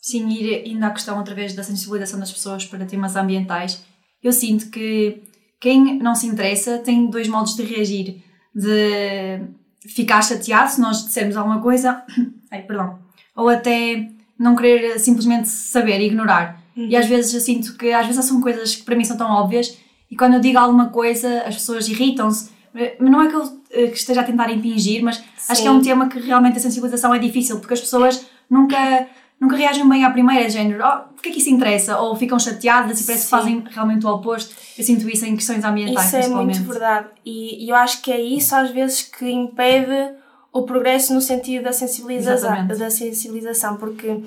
Sim, 0.01 0.29
ir 0.29 0.67
indo 0.67 0.83
à 0.83 0.91
questão 0.91 1.19
através 1.19 1.53
da 1.53 1.63
sensibilização 1.63 2.19
das 2.19 2.31
pessoas 2.31 2.65
para 2.65 2.85
temas 2.85 3.15
ambientais, 3.15 3.83
eu 4.21 4.31
sinto 4.31 4.69
que 4.69 5.23
quem 5.59 5.97
não 5.97 6.13
se 6.13 6.27
interessa 6.27 6.77
tem 6.77 7.09
dois 7.09 7.27
modos 7.27 7.55
de 7.55 7.63
reagir: 7.63 8.23
de 8.53 9.41
ficar 9.87 10.21
chateado 10.21 10.71
se 10.71 10.79
nós 10.79 11.03
dissermos 11.03 11.35
alguma 11.35 11.59
coisa, 11.61 12.03
ai, 12.51 12.61
perdão, 12.61 12.99
ou 13.35 13.49
até 13.49 14.09
não 14.37 14.55
querer 14.55 14.99
simplesmente 14.99 15.47
saber, 15.47 15.99
ignorar. 16.01 16.61
Uhum. 16.75 16.87
E 16.87 16.95
às 16.95 17.05
vezes 17.05 17.33
eu 17.33 17.39
sinto 17.39 17.77
que 17.77 17.91
às 17.91 18.05
vezes 18.05 18.25
são 18.25 18.41
coisas 18.41 18.75
que 18.75 18.83
para 18.83 18.95
mim 18.95 19.03
são 19.03 19.17
tão 19.17 19.29
óbvias 19.29 19.77
e 20.09 20.15
quando 20.15 20.33
eu 20.33 20.39
digo 20.39 20.57
alguma 20.57 20.89
coisa 20.89 21.43
as 21.43 21.55
pessoas 21.55 21.87
irritam-se. 21.87 22.53
Não 22.99 23.21
é 23.21 23.29
que 23.29 23.35
eu 23.35 23.43
eh, 23.71 23.87
que 23.87 23.97
esteja 23.97 24.21
a 24.21 24.23
tentar 24.23 24.51
impingir, 24.51 25.01
mas 25.01 25.17
Sim. 25.17 25.23
acho 25.49 25.61
que 25.61 25.67
é 25.67 25.71
um 25.71 25.81
tema 25.81 26.09
que 26.09 26.19
realmente 26.19 26.57
a 26.57 26.61
sensibilização 26.61 27.13
é 27.13 27.19
difícil 27.19 27.59
porque 27.59 27.73
as 27.73 27.79
pessoas 27.79 28.25
nunca 28.49 29.07
nunca 29.39 29.55
reagem 29.55 29.87
bem 29.87 30.03
à 30.03 30.09
primeira, 30.09 30.49
género, 30.49 30.83
oh, 30.85 31.13
porque 31.13 31.29
é 31.29 31.31
que 31.31 31.39
isso 31.39 31.49
interessa? 31.49 31.99
Ou 31.99 32.15
ficam 32.15 32.39
chateadas 32.39 33.01
e 33.01 33.05
parece 33.05 33.23
Sim. 33.23 33.29
que 33.29 33.29
fazem 33.29 33.63
realmente 33.69 34.05
o 34.05 34.09
oposto. 34.09 34.55
Eu 34.77 34.83
sinto 34.83 35.09
isso 35.09 35.25
em 35.25 35.35
questões 35.35 35.63
ambientais, 35.63 36.07
Isso 36.07 36.15
é 36.15 36.27
muito 36.27 36.63
verdade. 36.63 37.07
E, 37.25 37.65
e, 37.65 37.69
eu 37.69 37.75
acho 37.75 38.01
que 38.01 38.11
é 38.11 38.19
isso 38.19 38.55
às 38.55 38.71
vezes 38.71 39.01
que 39.03 39.29
impede 39.29 40.13
o 40.51 40.63
progresso 40.63 41.13
no 41.13 41.21
sentido 41.21 41.63
da 41.63 41.73
sensibilização, 41.73 42.65
da 42.65 42.89
sensibilização 42.89 43.75
porque 43.75 44.21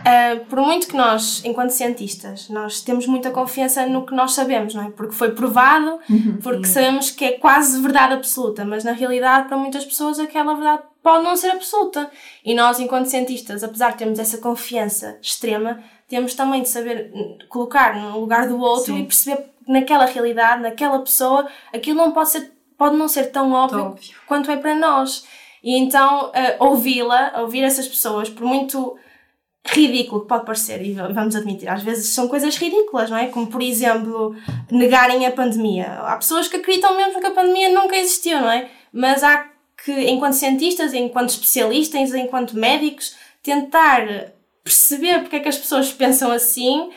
Uh, 0.00 0.44
por 0.46 0.60
muito 0.60 0.88
que 0.88 0.96
nós, 0.96 1.42
enquanto 1.44 1.70
cientistas, 1.70 2.48
nós 2.48 2.80
temos 2.80 3.06
muita 3.06 3.30
confiança 3.30 3.84
no 3.86 4.06
que 4.06 4.14
nós 4.14 4.32
sabemos, 4.32 4.74
não 4.74 4.84
é? 4.84 4.90
Porque 4.90 5.14
foi 5.14 5.32
provado, 5.32 5.98
uhum, 6.08 6.38
porque 6.42 6.66
sim. 6.66 6.74
sabemos 6.74 7.10
que 7.10 7.24
é 7.24 7.32
quase 7.32 7.80
verdade 7.80 8.14
absoluta, 8.14 8.64
mas 8.64 8.82
na 8.82 8.92
realidade, 8.92 9.48
para 9.48 9.56
muitas 9.56 9.84
pessoas, 9.84 10.18
aquela 10.18 10.54
verdade 10.54 10.82
pode 11.02 11.24
não 11.24 11.36
ser 11.36 11.50
absoluta. 11.50 12.10
E 12.44 12.54
nós, 12.54 12.80
enquanto 12.80 13.06
cientistas, 13.06 13.62
apesar 13.62 13.92
de 13.92 13.98
termos 13.98 14.18
essa 14.18 14.38
confiança 14.38 15.18
extrema, 15.20 15.82
temos 16.08 16.34
também 16.34 16.62
de 16.62 16.68
saber 16.68 17.12
colocar 17.48 17.94
no 17.96 18.18
lugar 18.18 18.48
do 18.48 18.58
outro 18.58 18.94
sim. 18.94 19.00
e 19.00 19.04
perceber 19.04 19.36
que 19.36 19.72
naquela 19.72 20.06
realidade, 20.06 20.62
naquela 20.62 20.98
pessoa, 21.00 21.46
aquilo 21.72 21.98
não 21.98 22.12
pode 22.12 22.30
ser, 22.30 22.52
pode 22.76 22.96
não 22.96 23.06
ser 23.06 23.26
tão 23.26 23.52
óbvio, 23.52 23.84
óbvio. 23.84 24.16
quanto 24.26 24.50
é 24.50 24.56
para 24.56 24.74
nós. 24.74 25.24
E 25.62 25.76
então, 25.76 26.30
uh, 26.30 26.64
ouvi-la, 26.64 27.34
ouvir 27.40 27.62
essas 27.62 27.86
pessoas, 27.86 28.30
por 28.30 28.46
muito 28.46 28.96
ridículo 29.66 30.22
que 30.22 30.28
pode 30.28 30.46
parecer, 30.46 30.84
e 30.84 30.92
vamos 30.94 31.36
admitir, 31.36 31.68
às 31.68 31.82
vezes 31.82 32.08
são 32.08 32.26
coisas 32.26 32.56
ridículas, 32.56 33.10
não 33.10 33.16
é? 33.16 33.26
Como, 33.26 33.46
por 33.46 33.62
exemplo, 33.62 34.34
negarem 34.70 35.26
a 35.26 35.30
pandemia. 35.30 35.86
Há 36.02 36.16
pessoas 36.16 36.48
que 36.48 36.56
acreditam 36.56 36.96
mesmo 36.96 37.20
que 37.20 37.26
a 37.26 37.30
pandemia 37.30 37.68
nunca 37.68 37.96
existiu, 37.96 38.40
não 38.40 38.50
é? 38.50 38.68
Mas 38.92 39.22
há 39.22 39.48
que, 39.84 39.92
enquanto 40.10 40.34
cientistas, 40.34 40.92
enquanto 40.94 41.30
especialistas, 41.30 42.14
enquanto 42.14 42.56
médicos, 42.56 43.16
tentar 43.42 44.32
perceber 44.62 45.20
porque 45.20 45.36
é 45.36 45.40
que 45.40 45.48
as 45.48 45.58
pessoas 45.58 45.92
pensam 45.92 46.30
assim, 46.30 46.90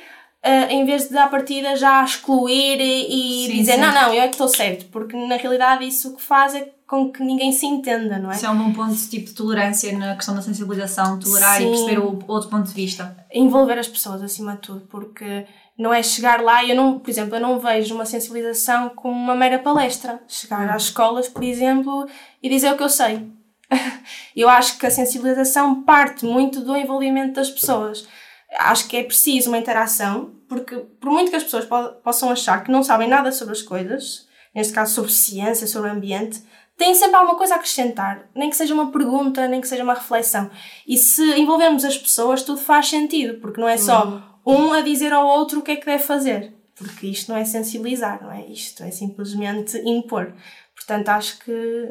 Uh, 0.45 0.69
em 0.69 0.85
vez 0.85 1.07
de 1.07 1.17
à 1.17 1.27
partida 1.27 1.73
já 1.77 2.03
excluir 2.03 2.77
e, 2.81 3.47
sim, 3.47 3.59
dizer 3.59 3.75
sim. 3.75 3.79
não, 3.79 3.93
não, 3.93 4.13
eu 4.13 4.21
é 4.21 4.27
que 4.27 4.33
estou 4.33 4.49
certo, 4.49 4.85
porque 4.91 5.15
na 5.15 5.37
realidade 5.37 5.87
isso 5.87 6.09
o 6.09 6.15
que 6.17 6.21
faz 6.21 6.53
é 6.53 6.69
com 6.85 7.11
que 7.11 7.23
ninguém 7.23 7.53
se 7.53 7.65
entenda, 7.65 8.19
não 8.19 8.29
é? 8.29 8.35
Isso 8.35 8.45
é 8.45 8.49
um 8.49 8.57
bom 8.57 8.73
ponto 8.73 9.09
tipo 9.09 9.27
de 9.27 9.33
tolerância 9.33 9.97
na 9.97 10.15
questão 10.15 10.35
da 10.35 10.41
sensibilização, 10.41 11.17
tolerar 11.17 11.57
sim. 11.57 11.67
e 11.67 11.69
perceber 11.69 11.99
o 11.99 12.19
outro 12.27 12.49
ponto 12.49 12.67
de 12.67 12.73
vista. 12.73 13.15
Envolver 13.33 13.79
as 13.79 13.87
pessoas 13.87 14.21
acima 14.21 14.53
de 14.55 14.59
tudo, 14.59 14.81
porque 14.81 15.45
não 15.77 15.93
é 15.93 16.03
chegar 16.03 16.41
lá 16.41 16.63
e 16.63 16.71
eu 16.71 16.75
não, 16.75 16.99
por 16.99 17.09
exemplo, 17.09 17.35
eu 17.35 17.41
não 17.41 17.57
vejo 17.57 17.95
uma 17.95 18.05
sensibilização 18.05 18.89
como 18.89 19.13
uma 19.13 19.35
mera 19.35 19.57
palestra. 19.57 20.21
Chegar 20.27 20.69
às 20.69 20.83
escolas, 20.83 21.27
por 21.27 21.43
exemplo, 21.43 22.05
e 22.41 22.49
dizer 22.49 22.71
o 22.71 22.77
que 22.77 22.83
eu 22.83 22.89
sei. 22.89 23.27
eu 24.35 24.49
acho 24.49 24.77
que 24.77 24.85
a 24.85 24.91
sensibilização 24.91 25.83
parte 25.83 26.25
muito 26.25 26.61
do 26.61 26.75
envolvimento 26.75 27.33
das 27.33 27.49
pessoas 27.49 28.07
acho 28.57 28.87
que 28.87 28.97
é 28.97 29.03
preciso 29.03 29.49
uma 29.49 29.57
interação, 29.57 30.31
porque 30.47 30.75
por 30.75 31.11
muito 31.11 31.29
que 31.29 31.35
as 31.35 31.43
pessoas 31.43 31.65
po 31.65 31.89
possam 32.03 32.29
achar 32.29 32.63
que 32.63 32.71
não 32.71 32.83
sabem 32.83 33.07
nada 33.07 33.31
sobre 33.31 33.53
as 33.53 33.61
coisas, 33.61 34.27
neste 34.53 34.73
caso 34.73 34.93
sobre 34.93 35.11
ciência, 35.11 35.67
sobre 35.67 35.89
o 35.89 35.93
ambiente, 35.93 36.43
têm 36.77 36.93
sempre 36.93 37.15
alguma 37.15 37.37
coisa 37.37 37.55
a 37.55 37.57
acrescentar, 37.57 38.29
nem 38.35 38.49
que 38.49 38.55
seja 38.55 38.73
uma 38.73 38.91
pergunta, 38.91 39.47
nem 39.47 39.61
que 39.61 39.67
seja 39.67 39.83
uma 39.83 39.93
reflexão. 39.93 40.49
E 40.87 40.97
se 40.97 41.23
envolvermos 41.39 41.83
as 41.85 41.97
pessoas, 41.97 42.43
tudo 42.43 42.59
faz 42.59 42.89
sentido, 42.89 43.39
porque 43.39 43.59
não 43.59 43.67
é 43.67 43.77
só 43.77 44.23
uhum. 44.45 44.69
um 44.69 44.73
a 44.73 44.81
dizer 44.81 45.13
ao 45.13 45.27
outro 45.27 45.59
o 45.59 45.61
que 45.61 45.71
é 45.71 45.75
que 45.75 45.85
deve 45.85 46.03
fazer, 46.03 46.53
porque 46.75 47.07
isto 47.07 47.31
não 47.31 47.37
é 47.37 47.45
sensibilizar, 47.45 48.21
não 48.23 48.31
é? 48.31 48.45
Isto 48.47 48.83
é 48.83 48.91
simplesmente 48.91 49.77
impor. 49.77 50.33
Portanto, 50.75 51.09
acho 51.09 51.39
que, 51.39 51.89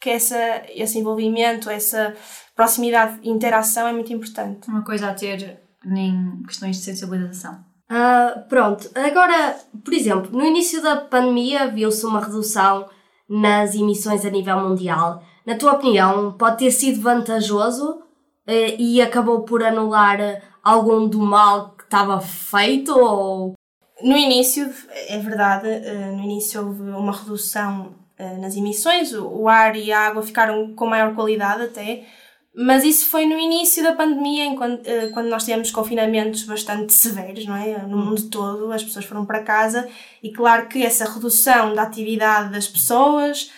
que 0.00 0.10
essa, 0.10 0.62
esse 0.74 0.98
envolvimento, 0.98 1.70
essa 1.70 2.14
proximidade 2.54 3.18
e 3.22 3.30
interação 3.30 3.86
é 3.86 3.92
muito 3.92 4.12
importante. 4.12 4.68
Uma 4.68 4.84
coisa 4.84 5.10
a 5.10 5.14
ter 5.14 5.67
nem 5.84 6.42
questões 6.46 6.76
de 6.76 6.82
sensibilização. 6.82 7.64
Uh, 7.90 8.46
pronto, 8.48 8.90
agora, 8.94 9.56
por 9.82 9.94
exemplo, 9.94 10.30
no 10.36 10.44
início 10.44 10.82
da 10.82 10.96
pandemia 10.96 11.68
viu-se 11.68 12.04
uma 12.04 12.20
redução 12.20 12.86
nas 13.28 13.74
emissões 13.74 14.24
a 14.24 14.30
nível 14.30 14.60
mundial. 14.60 15.22
Na 15.46 15.56
tua 15.56 15.72
opinião, 15.72 16.32
pode 16.32 16.58
ter 16.58 16.70
sido 16.70 17.00
vantajoso 17.00 17.92
uh, 17.92 18.76
e 18.78 19.00
acabou 19.00 19.42
por 19.42 19.62
anular 19.62 20.42
algum 20.62 21.08
do 21.08 21.18
mal 21.18 21.70
que 21.70 21.84
estava 21.84 22.20
feito? 22.20 22.92
Ou... 22.92 23.54
No 24.02 24.16
início, 24.16 24.70
é 25.08 25.18
verdade, 25.18 25.68
uh, 25.68 26.16
no 26.16 26.22
início 26.22 26.60
houve 26.60 26.82
uma 26.82 27.12
redução 27.12 27.94
uh, 28.18 28.40
nas 28.40 28.54
emissões, 28.54 29.14
o, 29.14 29.26
o 29.26 29.48
ar 29.48 29.76
e 29.76 29.90
a 29.90 30.08
água 30.08 30.22
ficaram 30.22 30.74
com 30.74 30.86
maior 30.86 31.14
qualidade 31.14 31.62
até, 31.62 32.04
mas 32.60 32.82
isso 32.82 33.06
foi 33.06 33.24
no 33.24 33.38
início 33.38 33.84
da 33.84 33.92
pandemia, 33.92 34.44
enquanto, 34.44 34.84
eh, 34.84 35.10
quando 35.14 35.28
nós 35.28 35.44
tivemos 35.44 35.70
confinamentos 35.70 36.42
bastante 36.42 36.92
severos, 36.92 37.46
não 37.46 37.54
é? 37.54 37.78
No 37.86 37.96
mundo 37.98 38.28
todo, 38.28 38.72
as 38.72 38.82
pessoas 38.82 39.04
foram 39.04 39.24
para 39.24 39.44
casa 39.44 39.88
e 40.20 40.32
claro 40.32 40.66
que 40.66 40.84
essa 40.84 41.04
redução 41.04 41.72
da 41.72 41.82
atividade 41.82 42.50
das 42.50 42.66
pessoas, 42.66 43.52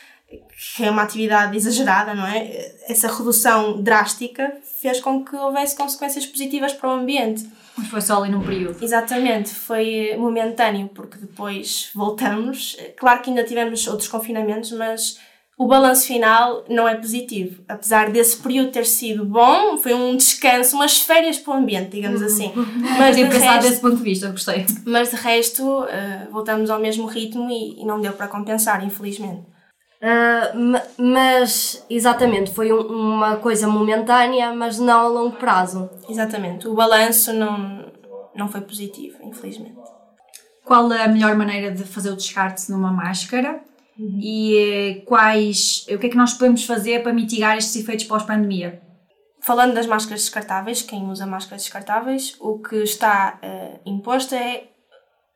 que 0.76 0.84
é 0.84 0.90
uma 0.90 1.00
atividade 1.00 1.56
exagerada, 1.56 2.14
não 2.14 2.26
é? 2.26 2.74
Essa 2.86 3.08
redução 3.08 3.80
drástica 3.80 4.52
fez 4.82 5.00
com 5.00 5.24
que 5.24 5.34
houvesse 5.34 5.74
consequências 5.74 6.26
positivas 6.26 6.74
para 6.74 6.90
o 6.90 6.92
ambiente. 6.92 7.48
Mas 7.78 7.88
foi 7.88 8.02
só 8.02 8.22
ali 8.22 8.30
num 8.30 8.42
período. 8.42 8.84
Exatamente, 8.84 9.48
foi 9.48 10.14
momentâneo, 10.18 10.90
porque 10.94 11.16
depois 11.16 11.90
voltamos. 11.94 12.76
Claro 12.98 13.22
que 13.22 13.30
ainda 13.30 13.44
tivemos 13.44 13.86
outros 13.86 14.08
confinamentos, 14.08 14.72
mas 14.72 15.18
o 15.60 15.66
balanço 15.66 16.06
final 16.06 16.64
não 16.70 16.88
é 16.88 16.94
positivo. 16.94 17.62
Apesar 17.68 18.08
desse 18.08 18.38
período 18.38 18.72
ter 18.72 18.86
sido 18.86 19.26
bom, 19.26 19.76
foi 19.76 19.92
um 19.92 20.16
descanso, 20.16 20.74
umas 20.74 21.02
férias 21.02 21.36
para 21.36 21.52
o 21.52 21.56
ambiente, 21.58 21.90
digamos 21.90 22.22
assim. 22.22 22.50
Mas 22.98 23.14
de 23.14 23.24
resto, 23.24 23.68
desse 23.68 23.78
ponto 23.78 23.96
de 23.96 24.02
vista, 24.02 24.30
gostei. 24.30 24.64
Mas 24.86 25.10
de 25.10 25.16
resto, 25.16 25.62
uh, 25.82 26.32
voltamos 26.32 26.70
ao 26.70 26.80
mesmo 26.80 27.06
ritmo 27.06 27.50
e, 27.50 27.78
e, 27.78 27.84
não 27.84 28.00
deu 28.00 28.14
para 28.14 28.26
compensar, 28.26 28.82
infelizmente. 28.82 29.42
Uh, 30.00 30.80
mas, 30.96 31.84
exatamente, 31.90 32.50
foi 32.52 32.72
um, 32.72 32.78
uma 32.78 33.36
coisa 33.36 33.68
momentânea, 33.68 34.54
mas 34.54 34.78
não 34.78 35.00
a 35.00 35.08
longo 35.08 35.36
prazo. 35.36 35.90
Exatamente, 36.08 36.66
o 36.68 36.74
balanço 36.74 37.34
não, 37.34 37.84
não 38.34 38.48
foi 38.48 38.62
positivo, 38.62 39.18
infelizmente. 39.22 39.76
Qual 40.64 40.90
é 40.90 41.04
a 41.04 41.08
melhor 41.08 41.36
maneira 41.36 41.70
de 41.70 41.84
fazer 41.84 42.08
o 42.08 42.16
descarte 42.16 42.70
numa 42.70 42.90
máscara? 42.90 43.60
Uhum. 44.00 44.18
E 44.18 44.56
eh, 44.56 44.94
quais, 45.04 45.84
o 45.90 45.98
que 45.98 46.06
é 46.06 46.08
que 46.08 46.16
nós 46.16 46.32
podemos 46.32 46.64
fazer 46.64 47.02
para 47.02 47.12
mitigar 47.12 47.58
estes 47.58 47.76
efeitos 47.76 48.06
pós-pandemia? 48.06 48.80
Falando 49.42 49.74
das 49.74 49.86
máscaras 49.86 50.22
descartáveis, 50.22 50.80
quem 50.80 51.06
usa 51.06 51.26
máscaras 51.26 51.62
descartáveis, 51.62 52.34
o 52.40 52.58
que 52.58 52.76
está 52.76 53.38
uh, 53.42 53.80
imposto 53.84 54.34
é 54.34 54.64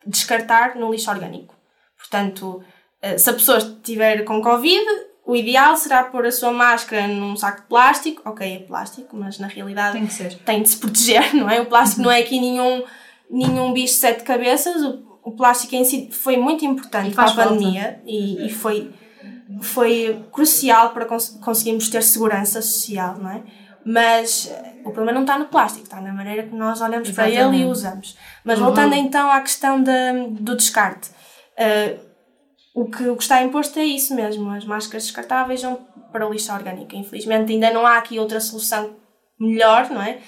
descartar 0.07 0.77
no 0.77 0.91
lixo 0.91 1.11
orgânico. 1.11 1.55
Portanto, 1.99 2.63
uh, 3.03 3.19
se 3.19 3.29
a 3.29 3.35
pessoa 3.35 3.59
estiver 3.59 4.25
com 4.25 4.43
Covid, 4.43 4.85
o 5.27 5.37
ideal 5.37 5.77
será 5.77 6.05
pôr 6.05 6.27
a 6.27 6.33
sua 6.33 6.53
máscara 6.53 7.07
num 7.07 7.37
saco 7.37 7.63
de 7.63 7.67
plástico. 7.67 8.23
Ok, 8.25 8.47
é 8.47 8.59
plástico, 8.61 9.15
mas 9.15 9.39
na 9.39 9.47
realidade 9.47 9.99
tem, 9.99 10.07
que 10.07 10.13
ser. 10.13 10.39
tem 10.39 10.63
de 10.63 10.71
se 10.71 10.79
proteger, 10.79 11.33
não 11.37 11.51
é? 11.51 11.61
O 11.61 11.67
plástico 11.67 12.03
não 12.03 12.11
é 12.11 12.21
aqui 12.21 12.41
nenhum, 12.41 12.83
nenhum 13.31 13.73
bicho 13.75 13.95
de 13.95 14.01
sete 14.01 14.23
cabeças. 14.23 14.83
O, 14.83 15.04
o 15.25 15.33
plástico 15.33 15.75
em 15.75 15.85
si 15.85 16.11
foi 16.13 16.37
muito 16.37 16.65
importante 16.65 17.15
para 17.15 17.31
a 17.31 17.35
pandemia 17.35 18.01
e, 18.07 18.47
e, 18.47 18.53
foi, 18.53 18.93
foi 19.63 20.23
crucial 20.31 20.91
para 20.91 21.07
cons 21.07 21.39
conseguirmos 21.43 21.89
ter 21.89 22.03
segurança 22.03 22.61
social, 22.61 23.17
não 23.19 23.31
é? 23.31 23.43
Mas 23.87 24.51
o 24.85 24.91
problema 24.91 25.13
não 25.13 25.23
está 25.23 25.39
no 25.39 25.47
plástico, 25.47 25.85
está 25.85 26.01
na 26.01 26.13
maneira 26.13 26.43
que 26.43 26.55
nós 26.55 26.81
olhamos 26.81 27.09
Exatamente. 27.09 27.39
para 27.39 27.49
ele 27.49 27.63
e 27.63 27.67
usamos. 27.67 28.17
Mas 28.45 28.59
uhum. 28.59 28.67
voltando 28.67 28.95
então 28.95 29.31
à 29.31 29.41
questão 29.41 29.83
do 29.83 30.57
descarte, 30.57 31.11
uh, 31.59 31.99
o, 32.75 32.87
que, 32.87 33.09
o 33.09 33.17
que 33.17 33.23
está 33.23 33.43
imposto 33.43 33.79
é 33.79 33.85
isso 33.85 34.15
mesmo: 34.15 34.51
as 34.51 34.65
máscaras 34.65 35.05
descartáveis 35.05 35.63
vão 35.63 35.87
para 36.13 36.27
o 36.27 36.33
lixo 36.33 36.53
orgânico. 36.53 36.95
Infelizmente, 36.95 37.53
ainda 37.53 37.73
não 37.73 37.87
há 37.87 37.99
aqui 37.99 38.19
outra 38.19 38.41
solução 38.41 38.97
melhor, 39.39 39.91
não 39.91 40.03
é? 40.03 40.19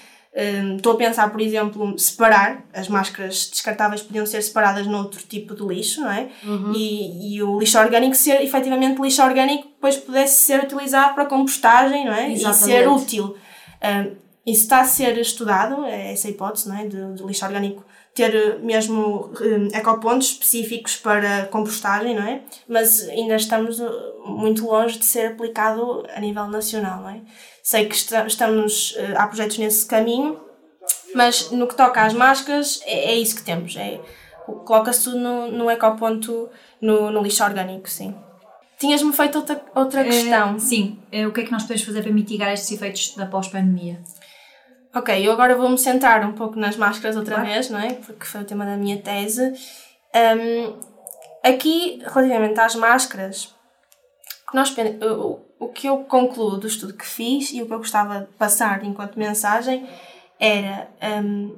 Estou 0.75 0.93
a 0.93 0.95
pensar, 0.95 1.31
por 1.31 1.41
exemplo, 1.41 1.97
separar. 1.97 2.63
As 2.73 2.87
máscaras 2.87 3.49
descartáveis 3.49 4.01
podiam 4.01 4.25
ser 4.25 4.41
separadas 4.41 4.85
noutro 4.85 5.21
tipo 5.23 5.55
de 5.55 5.63
lixo, 5.63 6.01
não 6.01 6.11
é? 6.11 6.29
Uhum. 6.43 6.73
E, 6.75 7.35
e 7.35 7.43
o 7.43 7.59
lixo 7.59 7.79
orgânico 7.79 8.15
ser 8.15 8.41
efetivamente 8.41 9.01
lixo 9.01 9.23
orgânico 9.23 9.67
depois 9.67 9.97
pudesse 9.97 10.41
ser 10.41 10.63
utilizado 10.63 11.15
para 11.15 11.25
compostagem, 11.25 12.05
não 12.05 12.13
é? 12.13 12.31
Exatamente. 12.31 12.63
E 12.63 12.65
ser 12.65 12.87
útil. 12.87 13.37
Um, 13.83 14.27
isso 14.45 14.61
está 14.61 14.81
a 14.81 14.85
ser 14.85 15.17
estudado, 15.17 15.83
é 15.85 16.13
essa 16.13 16.29
hipótese, 16.29 16.69
não 16.69 16.77
é? 16.77 16.85
De, 16.85 17.15
de 17.15 17.23
lixo 17.23 17.43
orgânico 17.43 17.83
ter 18.17 18.57
mesmo 18.59 19.31
um, 19.39 19.67
ecopontos 19.77 20.31
específicos 20.31 20.95
para 20.95 21.45
compostagem, 21.45 22.15
não 22.15 22.23
é? 22.23 22.41
Mas 22.67 23.07
ainda 23.09 23.35
estamos 23.35 23.79
uh, 23.79 23.91
muito 24.25 24.65
longe 24.65 24.97
de 24.97 25.05
ser 25.05 25.33
aplicado 25.33 26.03
a 26.15 26.19
nível 26.19 26.47
nacional, 26.47 27.03
não 27.03 27.09
é? 27.09 27.21
Sei 27.67 27.85
que 27.85 27.95
estamos, 27.97 28.91
uh, 28.91 29.17
há 29.17 29.27
projetos 29.27 29.57
nesse 29.57 29.85
caminho, 29.85 30.39
mas 31.13 31.51
no 31.51 31.67
que 31.67 31.75
toca 31.75 32.01
às 32.01 32.13
máscaras, 32.13 32.79
é, 32.85 33.11
é 33.11 33.15
isso 33.15 33.35
que 33.35 33.43
temos. 33.43 33.75
É, 33.75 33.99
Coloca-se 34.65 35.03
tudo 35.03 35.17
no, 35.17 35.51
no 35.51 35.69
ecoponto, 35.69 36.49
no, 36.79 37.11
no 37.11 37.21
lixo 37.21 37.43
orgânico, 37.43 37.89
sim. 37.89 38.15
Tinhas-me 38.79 39.11
feito 39.11 39.39
outra, 39.39 39.61
outra 39.75 40.05
questão. 40.05 40.55
Uh, 40.55 40.59
sim, 40.61 40.97
uh, 41.11 41.27
o 41.27 41.33
que 41.33 41.41
é 41.41 41.43
que 41.43 41.51
nós 41.51 41.63
podemos 41.63 41.83
fazer 41.83 42.03
para 42.03 42.11
mitigar 42.13 42.53
estes 42.53 42.71
efeitos 42.71 43.13
da 43.17 43.25
pós-pandemia? 43.25 44.01
Ok, 44.95 45.27
eu 45.27 45.33
agora 45.33 45.53
vou-me 45.53 45.77
centrar 45.77 46.25
um 46.25 46.31
pouco 46.31 46.57
nas 46.57 46.77
máscaras 46.77 47.17
outra 47.17 47.35
claro. 47.35 47.49
vez, 47.49 47.69
não 47.69 47.81
é? 47.81 47.95
Porque 47.95 48.23
foi 48.23 48.43
o 48.43 48.45
tema 48.45 48.63
da 48.63 48.77
minha 48.77 48.97
tese. 49.01 49.43
Um, 50.15 50.79
aqui, 51.43 52.01
relativamente 52.01 52.57
às 52.61 52.75
máscaras, 52.75 53.53
nós, 54.55 54.73
o, 55.59 55.67
que 55.67 55.87
eu 55.87 55.99
concluo 55.99 56.57
do 56.57 56.67
estudo 56.67 56.93
que 56.93 57.05
fiz 57.05 57.51
e 57.51 57.61
o 57.61 57.67
que 57.67 57.73
eu 57.73 57.79
gostava 57.79 58.21
de 58.21 58.27
passar 58.37 58.83
enquanto 58.83 59.19
mensagem 59.19 59.87
era 60.39 60.89
um, 61.23 61.55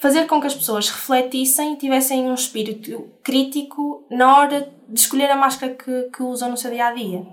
fazer 0.00 0.26
com 0.26 0.40
que 0.40 0.46
as 0.46 0.54
pessoas 0.54 0.88
refletissem 0.88 1.74
e 1.74 1.76
tivessem 1.76 2.24
um 2.24 2.34
espírito 2.34 3.10
crítico 3.22 4.04
na 4.10 4.36
hora 4.36 4.72
de 4.88 5.00
escolher 5.00 5.30
a 5.30 5.36
máscara 5.36 5.74
que, 5.74 6.10
que 6.10 6.22
usam 6.22 6.50
no 6.50 6.56
seu 6.56 6.70
dia 6.70 6.86
a 6.86 6.92
dia. 6.92 7.26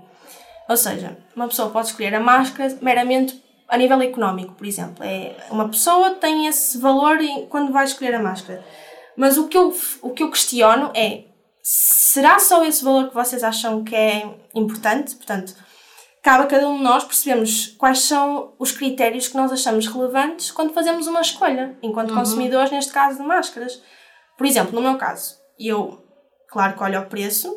Ou 0.68 0.76
seja, 0.76 1.18
uma 1.36 1.46
pessoa 1.48 1.70
pode 1.70 1.88
escolher 1.88 2.14
a 2.14 2.20
máscara 2.20 2.78
meramente 2.80 3.42
a 3.68 3.76
nível 3.76 4.00
económico, 4.00 4.54
por 4.54 4.66
exemplo. 4.66 5.04
É, 5.04 5.36
uma 5.50 5.68
pessoa 5.68 6.12
tem 6.12 6.46
esse 6.46 6.78
valor 6.78 7.18
quando 7.48 7.72
vai 7.72 7.84
escolher 7.84 8.14
a 8.14 8.22
máscara. 8.22 8.64
Mas 9.16 9.36
o 9.36 9.48
que 9.48 9.56
eu, 9.56 9.74
o 10.02 10.10
que 10.10 10.22
eu 10.22 10.30
questiono 10.30 10.90
é: 10.94 11.24
será 11.64 12.38
só 12.38 12.62
esse 12.62 12.84
valor 12.84 13.08
que 13.08 13.14
vocês 13.14 13.42
acham 13.42 13.82
que 13.82 13.96
é 13.96 14.28
importante? 14.54 15.16
Portanto, 15.16 15.54
cabe 16.22 16.44
a 16.44 16.46
cada 16.46 16.68
um 16.68 16.76
de 16.76 16.84
nós 16.84 17.04
percebermos 17.04 17.68
quais 17.78 18.00
são 18.00 18.52
os 18.58 18.70
critérios 18.70 19.28
que 19.28 19.36
nós 19.36 19.50
achamos 19.50 19.86
relevantes 19.86 20.50
quando 20.50 20.74
fazemos 20.74 21.06
uma 21.06 21.22
escolha, 21.22 21.76
enquanto 21.82 22.10
uhum. 22.10 22.16
consumidores, 22.16 22.70
neste 22.70 22.92
caso 22.92 23.18
de 23.18 23.26
máscaras. 23.26 23.82
Por 24.36 24.46
exemplo, 24.46 24.74
no 24.74 24.82
meu 24.82 24.98
caso, 24.98 25.36
eu, 25.58 26.04
claro 26.50 26.74
que 26.74 26.82
olho 26.82 26.98
ao 26.98 27.06
preço, 27.06 27.50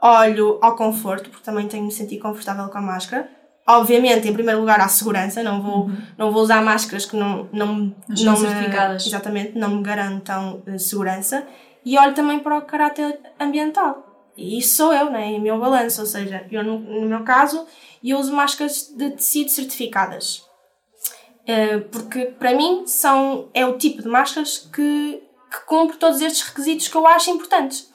olho 0.00 0.58
ao 0.62 0.74
conforto, 0.74 1.28
porque 1.28 1.44
também 1.44 1.68
tenho 1.68 1.84
me 1.84 1.92
sentir 1.92 2.18
confortável 2.18 2.68
com 2.68 2.78
a 2.78 2.82
máscara. 2.82 3.28
Obviamente, 3.68 4.28
em 4.28 4.32
primeiro 4.32 4.60
lugar, 4.60 4.80
à 4.80 4.88
segurança, 4.88 5.42
não 5.42 5.60
vou, 5.60 5.86
uhum. 5.86 5.96
não 6.16 6.30
vou 6.30 6.42
usar 6.42 6.62
máscaras 6.62 7.04
que 7.04 7.16
não, 7.16 7.48
não, 7.52 7.92
não. 8.08 8.38
Me, 8.38 8.94
exatamente, 8.94 9.58
não 9.58 9.70
me 9.70 9.82
garantam 9.82 10.62
uh, 10.66 10.78
segurança. 10.78 11.46
E 11.86 11.96
olho 11.96 12.14
também 12.14 12.40
para 12.40 12.58
o 12.58 12.62
caráter 12.62 13.20
ambiental. 13.38 14.32
E 14.36 14.58
isso 14.58 14.78
sou 14.78 14.92
eu, 14.92 15.08
né? 15.08 15.32
é 15.34 15.38
o 15.38 15.40
meu 15.40 15.56
balanço, 15.60 16.00
ou 16.00 16.06
seja, 16.06 16.44
eu 16.50 16.64
no, 16.64 16.80
no 16.80 17.08
meu 17.08 17.22
caso, 17.22 17.64
eu 18.02 18.18
uso 18.18 18.34
máscaras 18.34 18.92
de 18.92 19.10
tecido 19.10 19.50
certificadas. 19.52 20.44
Uh, 21.42 21.82
porque 21.92 22.26
para 22.26 22.52
mim 22.54 22.88
são, 22.88 23.48
é 23.54 23.64
o 23.64 23.78
tipo 23.78 24.02
de 24.02 24.08
máscaras 24.08 24.68
que, 24.74 25.22
que 25.48 25.64
cumpre 25.64 25.96
todos 25.96 26.20
estes 26.20 26.42
requisitos 26.42 26.88
que 26.88 26.96
eu 26.96 27.06
acho 27.06 27.30
importantes. 27.30 27.88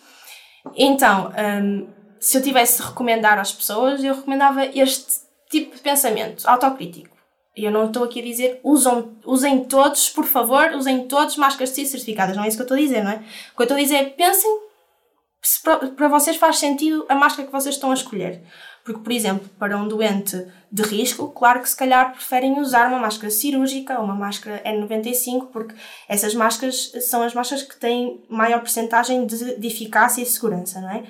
Então, 0.74 1.33
um, 1.62 1.89
se 2.17 2.38
eu 2.38 2.41
tivesse 2.41 2.81
de 2.81 2.88
recomendar 2.88 3.38
às 3.38 3.51
pessoas, 3.51 4.01
eu 4.01 4.15
recomendava 4.15 4.65
este 4.67 5.19
tipo 5.50 5.75
de 5.75 5.81
pensamento 5.81 6.48
autocrítico. 6.48 7.11
Eu 7.55 7.72
não 7.72 7.88
estou 7.88 8.03
aqui 8.03 8.22
a 8.22 8.24
dizer 8.24 8.60
usam, 8.63 9.12
usem 9.25 9.65
todos, 9.65 10.10
por 10.10 10.25
favor, 10.25 10.72
usem 10.74 11.08
todos 11.08 11.36
máscaras 11.36 11.74
de 11.74 11.86
certificadas. 11.86 12.36
Não 12.36 12.43
é 12.43 12.48
isso 12.48 12.58
que 12.58 12.62
eu 12.62 12.65
estou 12.65 12.77
a 12.77 12.81
dizer, 12.81 13.03
não 13.03 13.12
é? 13.12 13.15
O 13.53 13.55
que 13.55 13.62
eu 13.62 13.63
estou 13.63 13.77
a 13.77 13.81
dizer 13.81 13.96
é 13.96 14.05
pensem 14.05 14.62
se 15.41 15.62
para 15.62 16.08
vocês 16.08 16.38
faz 16.38 16.58
sentido 16.58 17.05
a 17.10 17.15
máscara 17.15 17.48
que 17.48 17.51
vocês 17.53 17.75
estão 17.75 17.91
a 17.91 17.96
escolher. 17.96 18.41
Porque, 18.84 19.01
por 19.01 19.12
exemplo, 19.12 19.48
para 19.60 19.77
um 19.77 19.88
doente 19.88 20.48
de 20.72 20.81
risco, 20.84 21.29
claro 21.29 21.62
que 21.62 21.70
se 21.70 21.75
calhar 21.75 22.13
preferem 22.13 22.60
usar 22.60 22.88
uma 22.88 23.00
máscara 23.00 23.29
cirúrgica 23.29 23.98
ou 24.00 24.05
uma 24.05 24.15
máscara 24.15 24.62
N95, 24.65 25.48
porque 25.51 25.75
essas 26.08 26.34
máscaras 26.34 26.91
são 27.01 27.22
as 27.22 27.34
máscaras 27.34 27.63
que 27.63 27.75
têm 27.75 28.24
maior 28.29 28.60
porcentagem 28.60 29.25
de, 29.25 29.58
de 29.58 29.67
eficácia 29.67 30.22
e 30.22 30.25
segurança, 30.25 30.81
não 30.81 30.89
é? 30.89 31.03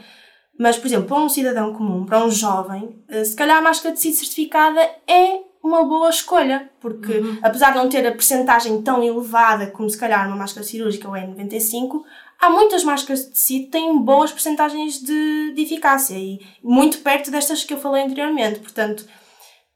Mas, 0.60 0.78
por 0.78 0.88
exemplo, 0.88 1.08
para 1.08 1.18
um 1.18 1.30
cidadão 1.30 1.74
comum, 1.74 2.06
para 2.06 2.24
um 2.24 2.30
jovem, 2.30 3.04
eh, 3.08 3.24
se 3.24 3.36
calhar 3.36 3.58
a 3.58 3.62
máscara 3.62 3.96
de 3.96 4.02
tecido 4.02 4.18
certificada 4.18 4.82
é 5.08 5.51
uma 5.64 5.84
boa 5.84 6.10
escolha, 6.10 6.70
porque 6.80 7.14
uhum. 7.14 7.40
apesar 7.42 7.72
de 7.72 7.78
não 7.78 7.90
ter 7.90 8.06
a 8.06 8.12
percentagem 8.12 8.82
tão 8.82 9.04
elevada 9.04 9.68
como 9.68 9.90
se 9.90 9.98
calhar 9.98 10.28
uma 10.28 10.36
máscara 10.36 10.66
cirúrgica 10.66 11.08
ou 11.08 11.14
N95, 11.14 12.04
há 12.40 12.50
muitas 12.50 12.84
máscaras 12.84 13.26
de 13.26 13.32
tecido 13.32 13.66
que 13.66 13.72
têm 13.72 14.00
boas 14.00 14.32
percentagens 14.32 15.00
de, 15.00 15.54
de 15.54 15.62
eficácia 15.62 16.18
e 16.18 16.40
muito 16.64 17.00
perto 17.00 17.30
destas 17.30 17.64
que 17.64 17.74
eu 17.74 17.80
falei 17.80 18.04
anteriormente. 18.04 18.60
Portanto, 18.60 19.06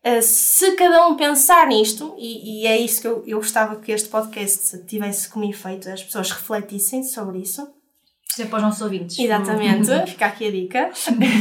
eh, 0.03 0.21
se 0.21 0.71
cada 0.73 1.07
um 1.07 1.15
pensar 1.15 1.67
nisto, 1.67 2.15
e, 2.17 2.63
e 2.63 2.67
é 2.67 2.77
isso 2.77 3.01
que 3.01 3.07
eu, 3.07 3.23
eu 3.27 3.37
gostava 3.37 3.75
que 3.75 3.91
este 3.91 4.09
podcast 4.09 4.83
tivesse 4.85 5.29
como 5.29 5.45
efeito, 5.45 5.89
as 5.89 6.03
pessoas 6.03 6.31
refletissem 6.31 7.03
sobre 7.03 7.39
isso. 7.39 7.67
Isso 8.35 8.41
é 8.41 8.45
para 8.47 8.57
os 8.57 8.63
nossos 8.63 8.81
ouvintes. 8.81 9.17
Exatamente, 9.17 9.87
fica 10.11 10.25
aqui 10.25 10.47
a 10.47 10.51
dica. 10.51 10.91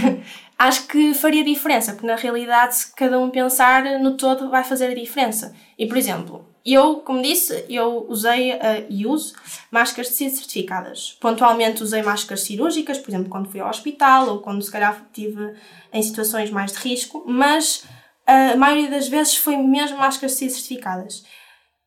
Acho 0.56 0.86
que 0.86 1.12
faria 1.12 1.42
diferença, 1.42 1.92
porque 1.92 2.06
na 2.06 2.14
realidade, 2.14 2.76
se 2.76 2.94
cada 2.94 3.18
um 3.18 3.30
pensar 3.30 3.98
no 3.98 4.16
todo, 4.16 4.48
vai 4.48 4.62
fazer 4.62 4.86
a 4.86 4.94
diferença. 4.94 5.52
E, 5.76 5.88
por 5.88 5.96
exemplo, 5.96 6.46
eu, 6.64 7.00
como 7.00 7.20
disse, 7.20 7.64
eu 7.68 8.06
usei 8.08 8.52
uh, 8.52 8.86
e 8.88 9.08
uso 9.08 9.34
máscaras 9.72 10.06
de 10.06 10.12
tecido 10.12 10.36
certificadas. 10.36 11.18
Pontualmente 11.20 11.82
usei 11.82 12.00
máscaras 12.00 12.42
cirúrgicas, 12.42 12.98
por 12.98 13.10
exemplo, 13.10 13.28
quando 13.28 13.50
fui 13.50 13.58
ao 13.58 13.68
hospital 13.68 14.28
ou 14.28 14.38
quando 14.38 14.62
se 14.62 14.70
calhar 14.70 15.04
estive 15.04 15.52
em 15.92 16.00
situações 16.00 16.48
mais 16.52 16.70
de 16.70 16.78
risco, 16.78 17.24
mas 17.26 17.82
uh, 18.28 18.52
a 18.52 18.56
maioria 18.56 18.88
das 18.88 19.08
vezes 19.08 19.36
foi 19.36 19.56
mesmo 19.56 19.98
máscaras 19.98 20.34
de 20.34 20.38
tecido 20.38 20.52
certificadas. 20.52 21.24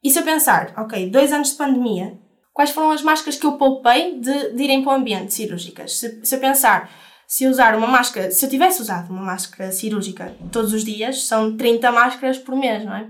E 0.04 0.10
se 0.10 0.20
eu 0.20 0.24
pensar, 0.24 0.74
ok, 0.76 1.10
dois 1.10 1.32
anos 1.32 1.52
de 1.52 1.56
pandemia, 1.56 2.27
quais 2.58 2.72
foram 2.72 2.90
as 2.90 3.04
máscaras 3.04 3.36
que 3.38 3.46
eu 3.46 3.52
poupei 3.52 4.20
de, 4.20 4.54
de 4.54 4.64
irem 4.64 4.82
para 4.82 4.94
o 4.94 4.96
ambiente 4.96 5.32
cirúrgicas? 5.32 6.00
Se, 6.00 6.26
se 6.26 6.36
eu 6.36 6.40
pensar, 6.40 6.90
se 7.28 7.44
eu 7.44 7.52
usar 7.52 7.76
uma 7.76 7.86
máscara, 7.86 8.32
se 8.32 8.44
eu 8.44 8.50
tivesse 8.50 8.82
usado 8.82 9.12
uma 9.14 9.22
máscara 9.22 9.72
cirúrgica 9.72 10.36
todos 10.52 10.74
os 10.74 10.84
dias, 10.84 11.22
são 11.26 11.56
30 11.56 11.92
máscaras 11.92 12.40
por 12.40 12.56
mês, 12.56 12.84
não 12.84 12.96
é? 12.96 13.06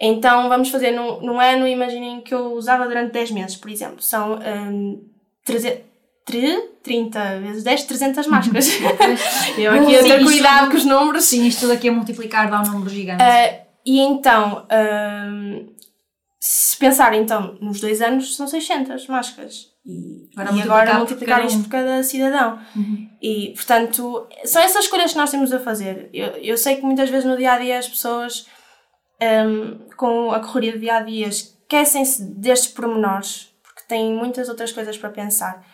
Então 0.00 0.48
vamos 0.48 0.68
fazer 0.68 0.90
num, 0.90 1.20
num 1.20 1.38
ano, 1.38 1.64
imaginem 1.64 2.22
que 2.22 2.34
eu 2.34 2.54
usava 2.54 2.88
durante 2.88 3.12
10 3.12 3.30
meses, 3.30 3.56
por 3.56 3.70
exemplo. 3.70 4.02
São 4.02 4.40
um, 4.40 5.00
300, 5.44 5.80
30 6.82 7.38
vezes 7.38 7.62
10, 7.62 7.84
300 7.84 8.26
máscaras. 8.26 8.68
eu 9.56 9.74
aqui 9.74 9.96
a 9.96 10.02
ter 10.02 10.24
cuidado 10.24 10.72
com 10.72 10.76
os 10.76 10.84
números. 10.84 11.22
Sim, 11.22 11.46
isto 11.46 11.60
tudo 11.60 11.74
aqui 11.74 11.88
a 11.88 11.92
multiplicar 11.92 12.50
dá 12.50 12.60
um 12.60 12.72
número 12.72 12.90
gigante. 12.90 13.22
Uh, 13.22 13.62
e 13.86 14.00
então, 14.00 14.66
um, 14.72 15.71
se 16.44 16.76
pensar 16.76 17.14
então 17.14 17.56
nos 17.60 17.80
dois 17.80 18.02
anos, 18.02 18.34
são 18.34 18.48
600 18.48 19.06
máscaras. 19.06 19.70
E 19.86 20.28
agora, 20.36 20.56
e 20.56 20.62
agora 20.62 20.94
multiplicar 20.94 21.40
por 21.40 21.46
isto 21.46 21.60
um. 21.60 21.62
por 21.62 21.68
cada 21.68 22.02
cidadão. 22.02 22.58
Uhum. 22.74 23.08
E, 23.22 23.52
portanto, 23.54 24.26
são 24.44 24.60
essas 24.60 24.86
escolhas 24.86 25.12
que 25.12 25.18
nós 25.18 25.30
temos 25.30 25.52
a 25.52 25.60
fazer. 25.60 26.10
Eu, 26.12 26.30
eu 26.38 26.58
sei 26.58 26.74
que 26.74 26.82
muitas 26.82 27.08
vezes 27.10 27.24
no 27.24 27.36
dia 27.36 27.52
a 27.52 27.58
dia 27.60 27.78
as 27.78 27.88
pessoas 27.88 28.48
um, 29.22 29.86
com 29.96 30.32
a 30.32 30.40
correria 30.40 30.72
do 30.72 30.80
dia 30.80 30.96
a 30.96 31.02
dia, 31.02 31.28
esquecem-se 31.28 32.24
destes 32.24 32.72
pormenores, 32.72 33.54
porque 33.62 33.82
têm 33.86 34.12
muitas 34.12 34.48
outras 34.48 34.72
coisas 34.72 34.98
para 34.98 35.10
pensar. 35.10 35.64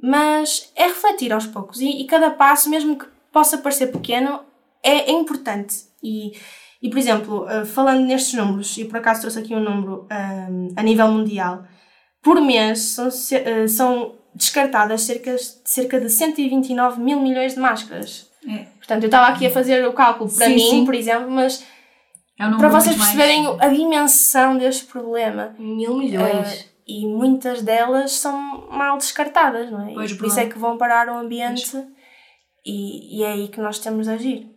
Mas 0.00 0.70
é 0.76 0.84
refletir 0.84 1.32
aos 1.32 1.48
poucos 1.48 1.80
e, 1.80 2.00
e 2.00 2.06
cada 2.06 2.30
passo, 2.30 2.70
mesmo 2.70 2.96
que 2.96 3.06
possa 3.32 3.58
parecer 3.58 3.88
pequeno, 3.88 4.44
é, 4.84 5.10
é 5.10 5.10
importante. 5.10 5.74
E, 6.00 6.30
e, 6.82 6.90
por 6.90 6.98
exemplo, 6.98 7.46
uh, 7.46 7.64
falando 7.64 8.04
nestes 8.04 8.34
números, 8.34 8.76
e 8.76 8.84
por 8.84 8.98
acaso 8.98 9.20
trouxe 9.20 9.38
aqui 9.38 9.54
um 9.54 9.60
número 9.60 10.06
um, 10.10 10.68
a 10.76 10.82
nível 10.82 11.08
mundial, 11.08 11.64
por 12.20 12.40
mês 12.40 12.80
são, 12.80 13.08
uh, 13.08 13.68
são 13.68 14.14
descartadas 14.34 15.02
cerca, 15.02 15.36
cerca 15.64 16.00
de 16.00 16.10
129 16.10 17.00
mil 17.00 17.20
milhões 17.20 17.54
de 17.54 17.60
máscaras. 17.60 18.28
É. 18.48 18.64
Portanto, 18.78 19.04
eu 19.04 19.06
estava 19.06 19.28
aqui 19.28 19.46
a 19.46 19.50
fazer 19.50 19.86
o 19.86 19.92
cálculo 19.92 20.28
para 20.28 20.46
sim, 20.46 20.54
mim, 20.54 20.70
sim. 20.70 20.84
por 20.84 20.94
exemplo, 20.94 21.30
mas 21.30 21.64
é 22.38 22.46
um 22.46 22.58
para 22.58 22.68
vocês 22.68 22.96
perceberem 22.96 23.44
mais... 23.44 23.60
a 23.60 23.68
dimensão 23.68 24.58
deste 24.58 24.86
problema. 24.86 25.54
Mil 25.58 25.96
milhões. 25.96 26.62
Uh, 26.62 26.72
e 26.86 27.06
muitas 27.06 27.62
delas 27.62 28.12
são 28.12 28.68
mal 28.70 28.98
descartadas, 28.98 29.70
não 29.70 29.88
é? 29.88 29.94
Pois, 29.94 30.12
Por 30.12 30.26
isso 30.26 30.40
é 30.40 30.46
que 30.46 30.58
vão 30.58 30.76
parar 30.76 31.08
o 31.08 31.16
ambiente 31.16 31.76
e, 32.66 33.18
e, 33.18 33.22
é 33.22 33.32
aí 33.32 33.48
que 33.48 33.60
nós 33.60 33.78
temos 33.78 34.06
de 34.06 34.12
agir. 34.12 34.51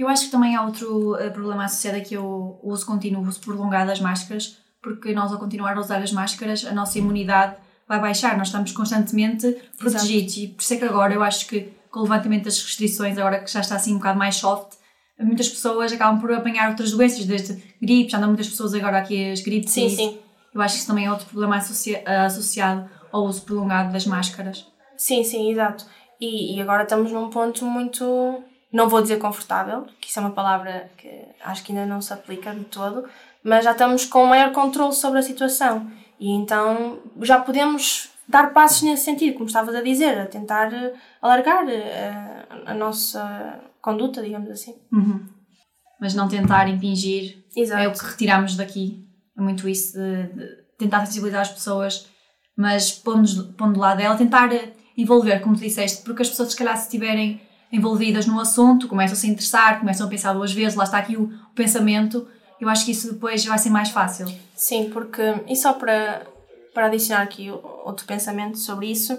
Eu 0.00 0.08
acho 0.08 0.24
que 0.24 0.30
também 0.30 0.56
há 0.56 0.64
outro 0.64 1.12
uh, 1.12 1.30
problema 1.30 1.66
associado 1.66 1.98
aqui 1.98 2.16
ao 2.16 2.58
uso 2.62 2.86
contínuo, 2.86 3.22
uso 3.28 3.38
prolongado 3.38 3.88
das 3.88 4.00
máscaras, 4.00 4.56
porque 4.82 5.12
nós, 5.12 5.30
ao 5.30 5.38
continuar 5.38 5.76
a 5.76 5.80
usar 5.80 6.02
as 6.02 6.10
máscaras, 6.10 6.64
a 6.64 6.72
nossa 6.72 6.98
imunidade 6.98 7.56
vai 7.86 8.00
baixar, 8.00 8.34
nós 8.38 8.48
estamos 8.48 8.72
constantemente 8.72 9.46
protegidos. 9.76 10.38
Exato. 10.38 10.40
E 10.40 10.48
por 10.54 10.62
isso 10.62 10.72
é 10.72 10.76
que 10.78 10.84
agora 10.86 11.12
eu 11.12 11.22
acho 11.22 11.46
que, 11.46 11.70
com 11.90 12.00
o 12.00 12.02
levantamento 12.04 12.44
das 12.44 12.62
restrições, 12.62 13.18
agora 13.18 13.40
que 13.40 13.52
já 13.52 13.60
está 13.60 13.76
assim 13.76 13.92
um 13.92 13.98
bocado 13.98 14.18
mais 14.18 14.36
soft, 14.36 14.78
muitas 15.18 15.50
pessoas 15.50 15.92
acabam 15.92 16.18
por 16.18 16.32
apanhar 16.32 16.70
outras 16.70 16.92
doenças, 16.92 17.26
desde 17.26 17.62
gripes, 17.78 18.14
andam 18.14 18.28
muitas 18.30 18.48
pessoas 18.48 18.72
agora 18.72 19.00
aqui 19.00 19.32
as 19.32 19.42
gripes. 19.42 19.70
Sim, 19.70 19.90
sim. 19.90 20.18
Eu 20.54 20.62
acho 20.62 20.76
que 20.76 20.78
isso 20.78 20.88
também 20.88 21.04
é 21.04 21.10
outro 21.10 21.26
problema 21.26 21.56
associa 21.56 22.02
associado 22.24 22.88
ao 23.12 23.26
uso 23.26 23.42
prolongado 23.42 23.92
das 23.92 24.06
máscaras. 24.06 24.66
Sim, 24.96 25.22
sim, 25.24 25.50
exato. 25.50 25.84
E, 26.18 26.56
e 26.56 26.62
agora 26.62 26.84
estamos 26.84 27.12
num 27.12 27.28
ponto 27.28 27.66
muito, 27.66 28.42
não 28.72 28.88
vou 28.88 29.02
dizer 29.02 29.18
confortável, 29.18 29.86
que 30.00 30.08
isso 30.08 30.18
é 30.18 30.22
uma 30.22 30.30
palavra 30.30 30.90
que 30.96 31.10
acho 31.42 31.64
que 31.64 31.72
ainda 31.72 31.86
não 31.86 32.00
se 32.00 32.12
aplica 32.12 32.54
de 32.54 32.64
todo, 32.64 33.04
mas 33.42 33.64
já 33.64 33.72
estamos 33.72 34.04
com 34.04 34.26
maior 34.26 34.52
controle 34.52 34.92
sobre 34.92 35.18
a 35.18 35.22
situação. 35.22 35.90
E 36.18 36.30
então 36.30 37.00
já 37.22 37.40
podemos 37.40 38.10
dar 38.28 38.52
passos 38.52 38.82
nesse 38.82 39.04
sentido, 39.04 39.34
como 39.34 39.46
estavas 39.46 39.74
a 39.74 39.82
dizer, 39.82 40.18
a 40.18 40.26
tentar 40.26 40.70
alargar 41.20 41.66
a, 41.66 41.72
eh, 41.72 42.46
a 42.66 42.74
nossa 42.74 43.60
conduta, 43.80 44.22
digamos 44.22 44.50
assim. 44.50 44.76
Uhum. 44.92 45.26
Mas 46.00 46.14
não 46.14 46.28
tentar 46.28 46.68
impingir 46.68 47.44
Exato. 47.56 47.82
é 47.82 47.88
o 47.88 47.92
que 47.92 48.04
retiramos 48.04 48.56
daqui. 48.56 49.04
É 49.36 49.40
muito 49.40 49.68
isso 49.68 49.98
de, 49.98 50.26
de 50.28 50.46
tentar 50.78 51.04
sensibilizar 51.06 51.42
as 51.42 51.50
pessoas, 51.50 52.08
mas 52.56 52.92
pondo, 52.92 53.52
pondo 53.54 53.80
lá 53.80 53.94
dela, 53.94 54.16
tentar 54.16 54.50
envolver, 54.96 55.40
como 55.40 55.56
tu 55.56 55.60
disseste, 55.62 56.02
porque 56.02 56.22
as 56.22 56.28
pessoas, 56.28 56.50
se 56.52 56.56
calhar, 56.56 56.76
se 56.76 56.84
estiverem 56.84 57.40
envolvidas 57.72 58.26
no 58.26 58.40
assunto, 58.40 58.88
começam 58.88 59.14
a 59.14 59.16
se 59.16 59.28
interessar, 59.28 59.78
começam 59.78 60.06
a 60.06 60.10
pensar 60.10 60.32
duas 60.32 60.52
vezes, 60.52 60.74
lá 60.74 60.84
está 60.84 60.98
aqui 60.98 61.16
o, 61.16 61.24
o 61.24 61.54
pensamento, 61.54 62.26
eu 62.60 62.68
acho 62.68 62.84
que 62.84 62.90
isso 62.90 63.12
depois 63.12 63.44
vai 63.44 63.58
ser 63.58 63.70
mais 63.70 63.90
fácil. 63.90 64.26
Sim, 64.54 64.90
porque, 64.92 65.22
e 65.48 65.56
só 65.56 65.72
para, 65.72 66.26
para 66.74 66.86
adicionar 66.86 67.22
aqui 67.22 67.50
outro 67.84 68.04
pensamento 68.06 68.58
sobre 68.58 68.90
isso, 68.90 69.18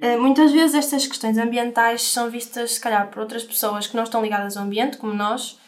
eh, 0.00 0.16
muitas 0.16 0.50
vezes 0.50 0.74
estas 0.74 1.06
questões 1.06 1.36
ambientais 1.36 2.02
são 2.02 2.30
vistas, 2.30 2.72
se 2.72 2.80
calhar, 2.80 3.08
por 3.08 3.20
outras 3.20 3.42
pessoas 3.42 3.86
que 3.86 3.96
não 3.96 4.04
estão 4.04 4.22
ligadas 4.22 4.56
ao 4.56 4.64
ambiente, 4.64 4.96
como 4.96 5.12
nós, 5.12 5.58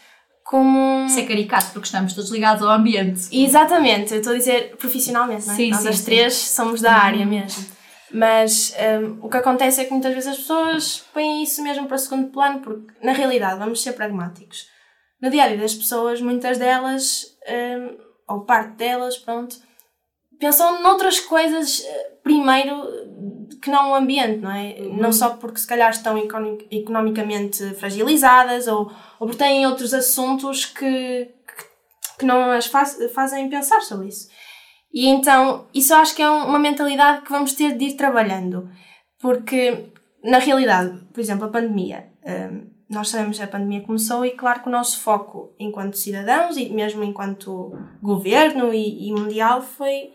como. 0.43 1.05
Isso 1.05 1.19
é 1.19 1.25
caricato, 1.25 1.67
porque 1.71 1.85
estamos 1.85 2.13
todos 2.13 2.31
ligados 2.31 2.63
ao 2.63 2.69
ambiente. 2.69 3.27
Exatamente, 3.31 4.13
eu 4.13 4.19
estou 4.19 4.33
a 4.33 4.37
dizer 4.37 4.75
profissionalmente, 4.77 5.45
não 5.45 5.53
é? 5.53 5.55
Sim, 5.55 5.69
Nós 5.71 5.81
sim, 5.81 5.89
as 5.89 5.97
sim. 5.97 6.05
três 6.05 6.33
somos 6.33 6.81
da 6.81 6.93
área 6.93 7.25
mesmo. 7.25 7.76
Mas 8.11 8.73
um, 9.01 9.25
o 9.25 9.29
que 9.29 9.37
acontece 9.37 9.81
é 9.81 9.85
que 9.85 9.91
muitas 9.91 10.13
vezes 10.13 10.29
as 10.31 10.37
pessoas 10.37 10.99
põem 11.13 11.43
isso 11.43 11.61
mesmo 11.61 11.87
para 11.87 11.97
segundo 11.97 12.29
plano, 12.29 12.61
porque 12.61 12.93
na 13.05 13.11
realidade, 13.11 13.59
vamos 13.59 13.81
ser 13.81 13.93
pragmáticos. 13.93 14.67
No 15.21 15.29
dia 15.29 15.43
a 15.43 15.47
dia 15.47 15.57
das 15.57 15.73
pessoas, 15.73 16.21
muitas 16.21 16.57
delas, 16.57 17.37
um, 17.49 17.97
ou 18.27 18.41
parte 18.41 18.73
delas, 18.73 19.17
pronto, 19.17 19.57
pensam 20.39 20.81
noutras 20.81 21.19
coisas 21.19 21.83
eh, 21.83 22.11
primeiro 22.23 22.85
que 23.61 23.69
não 23.69 23.91
o 23.91 23.95
ambiente, 23.95 24.37
não 24.39 24.51
é? 24.51 24.79
Não 24.79 25.11
só 25.11 25.31
porque 25.31 25.59
se 25.59 25.67
calhar 25.67 25.89
estão 25.89 26.17
econo- 26.17 26.59
economicamente 26.69 27.73
fragilizadas 27.75 28.67
ou, 28.67 28.91
ou 29.19 29.27
porque 29.27 29.43
têm 29.43 29.65
outros 29.65 29.93
assuntos 29.93 30.65
que, 30.65 30.85
que, 31.25 32.19
que 32.19 32.25
não 32.25 32.51
as 32.51 32.67
faz, 32.67 32.97
fazem 33.13 33.49
pensar 33.49 33.81
sobre 33.81 34.09
isso. 34.09 34.29
E 34.93 35.07
então, 35.07 35.65
isso 35.73 35.93
acho 35.93 36.15
que 36.15 36.21
é 36.21 36.29
um- 36.29 36.45
uma 36.47 36.59
mentalidade 36.59 37.21
que 37.23 37.31
vamos 37.31 37.53
ter 37.53 37.77
de 37.77 37.85
ir 37.85 37.93
trabalhando. 37.93 38.69
Porque, 39.19 39.85
na 40.23 40.37
realidade, 40.39 40.97
por 41.13 41.19
exemplo, 41.19 41.45
a 41.45 41.49
pandemia. 41.49 42.07
hum, 42.25 42.67
nós 42.89 43.09
sabemos 43.09 43.37
que 43.37 43.43
a 43.43 43.47
pandemia 43.47 43.81
começou 43.81 44.25
e, 44.25 44.31
claro, 44.31 44.61
que 44.61 44.69
o 44.69 44.71
nosso 44.71 44.99
foco 45.01 45.53
enquanto 45.59 45.97
cidadãos 45.97 46.55
e 46.57 46.69
mesmo 46.69 47.03
enquanto 47.03 47.73
governo 48.01 48.73
e, 48.73 49.07
e 49.09 49.11
mundial 49.11 49.61
foi 49.61 50.11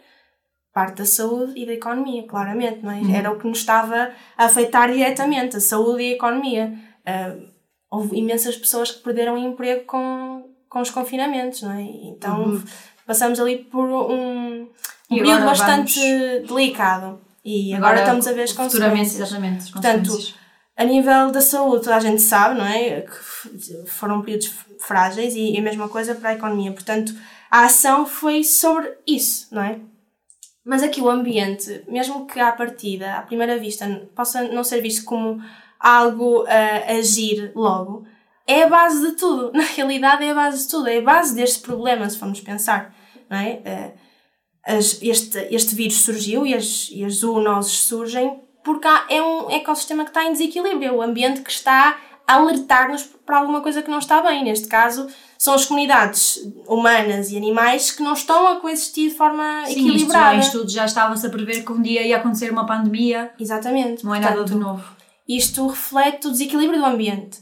parte 0.73 0.97
da 0.99 1.05
saúde 1.07 1.53
e 1.55 1.67
da 1.67 1.73
economia, 1.75 2.27
claramente, 2.27 2.81
não 2.83 2.91
é? 2.91 3.01
Era 3.19 3.31
o 3.31 3.39
que 3.39 3.47
nos 3.47 3.59
estava 3.59 4.11
a 4.39 4.45
afetar 4.47 4.91
diretamente, 4.91 5.57
a 5.57 5.61
saúde 5.61 6.03
e 6.03 6.13
a 6.13 6.17
economia. 6.17 6.73
Hum, 7.07 7.49
houve 7.91 8.17
imensas 8.19 8.57
pessoas 8.57 8.91
que 8.91 9.03
perderam 9.03 9.37
emprego 9.37 9.85
com, 9.85 10.51
com 10.69 10.81
os 10.81 10.91
confinamentos, 10.91 11.61
não 11.63 11.73
é? 11.73 11.83
Então 11.83 12.63
passamos 13.07 13.39
ali 13.41 13.59
por 13.59 13.85
um, 13.85 14.63
um 14.63 14.69
período 15.09 15.33
agora 15.33 15.45
bastante 15.47 16.01
delicado. 16.47 17.21
E 17.45 17.75
agora, 17.75 18.01
estamos 18.01 18.27
a 18.27 18.33
ver 18.33 18.43
as 18.43 18.51
Futuramente, 18.53 18.99
consequências. 18.99 19.29
exatamente. 19.29 19.65
as 19.65 19.71
Portanto. 19.71 20.43
A 20.75 20.85
nível 20.85 21.31
da 21.31 21.43
saúde, 21.43 21.85
toda 21.85 21.97
a 21.97 22.01
gente 22.01 22.23
sabe, 22.23 22.59
não 22.59 22.65
é? 22.65 23.03
Que 23.03 23.87
foram 23.87 24.23
períodos 24.23 24.51
frágeis 24.81 25.35
e, 25.35 25.53
e 25.53 25.59
a 25.59 25.63
mesma 25.63 25.87
coisa 25.87 26.15
para 26.15 26.31
a 26.31 26.35
economia. 26.35 26.73
Portanto, 26.73 27.15
a 27.51 27.65
ação 27.65 28.07
foi 28.07 28.43
sobre 28.43 28.91
isso, 29.07 29.49
não 29.55 29.63
é? 29.63 29.79
Mas 30.65 30.83
aqui 30.83 31.01
o 31.01 31.11
ambiente, 31.11 31.85
mesmo 31.89 32.27
que 32.27 32.41
à 32.41 32.53
partida, 32.53 33.17
à 33.17 33.23
primeira 33.23 33.59
vista, 33.59 33.87
possa 34.15 34.45
não 34.45 34.65
ser 34.65 34.81
visto 34.81 35.05
como 35.05 35.43
algo 35.79 36.47
a 36.47 36.93
agir 36.93 37.53
logo, 37.55 38.07
é 38.47 38.63
a 38.65 38.69
base 38.69 39.01
de 39.11 39.17
tudo. 39.17 39.53
Na 39.57 39.63
realidade, 39.65 40.25
é 40.25 40.31
a 40.31 40.35
base 40.35 40.65
de 40.65 40.71
tudo. 40.71 40.89
É 40.89 40.99
a 40.99 41.03
base 41.03 41.35
deste 41.35 41.61
problema, 41.61 42.09
se 42.09 42.19
formos 42.19 42.41
pensar, 42.41 42.95
não 43.31 43.37
é? 43.39 43.61
Eh, 43.65 43.93
as- 44.67 45.03
este, 45.03 45.39
este 45.51 45.75
vírus 45.75 46.03
surgiu 46.03 46.47
e 46.47 46.55
as, 46.55 46.89
e 46.93 47.05
as 47.05 47.15
zoonoses 47.17 47.79
surgem 47.81 48.41
porque 48.65 48.87
há, 48.87 49.07
é 49.09 49.21
um 49.21 49.51
ecossistema 49.51 50.05
que 50.05 50.11
está 50.11 50.25
em 50.25 50.33
desequilíbrio, 50.33 50.85
é 50.89 50.93
o 50.93 51.03
ambiente 51.03 51.41
que 51.41 51.51
está 51.51 51.99
a 52.25 52.35
alertar-nos 52.35 53.03
para 53.03 53.39
alguma 53.39 53.61
coisa 53.61 53.83
que 53.83 53.91
não 53.91 53.99
está 53.99 54.23
bem. 54.23 54.45
Neste 54.45 54.69
caso, 54.69 55.09
são 55.37 55.53
as 55.55 55.65
comunidades 55.65 56.39
humanas 56.69 57.33
e 57.33 57.37
animais 57.37 57.91
que 57.91 58.01
não 58.05 58.13
estão 58.13 58.47
a 58.47 58.61
coexistir 58.61 59.11
de 59.11 59.17
forma 59.17 59.65
Sim, 59.67 59.73
equilibrada. 59.73 60.37
em 60.37 60.39
estudos 60.39 60.73
já 60.73 60.85
estava-se 60.85 61.27
a 61.27 61.31
prever 61.31 61.65
que 61.65 61.73
um 61.73 61.83
dia 61.83 62.07
ia 62.07 62.19
acontecer 62.19 62.53
uma 62.53 62.65
pandemia, 62.65 63.33
Exatamente. 63.41 64.05
não 64.05 64.15
é 64.15 64.21
nada 64.21 64.45
de 64.45 64.55
novo. 64.55 64.85
Isto 65.29 65.67
reflete 65.67 66.29
o 66.29 66.31
desequilíbrio 66.31 66.79
do 66.79 66.87
ambiente. 66.87 67.41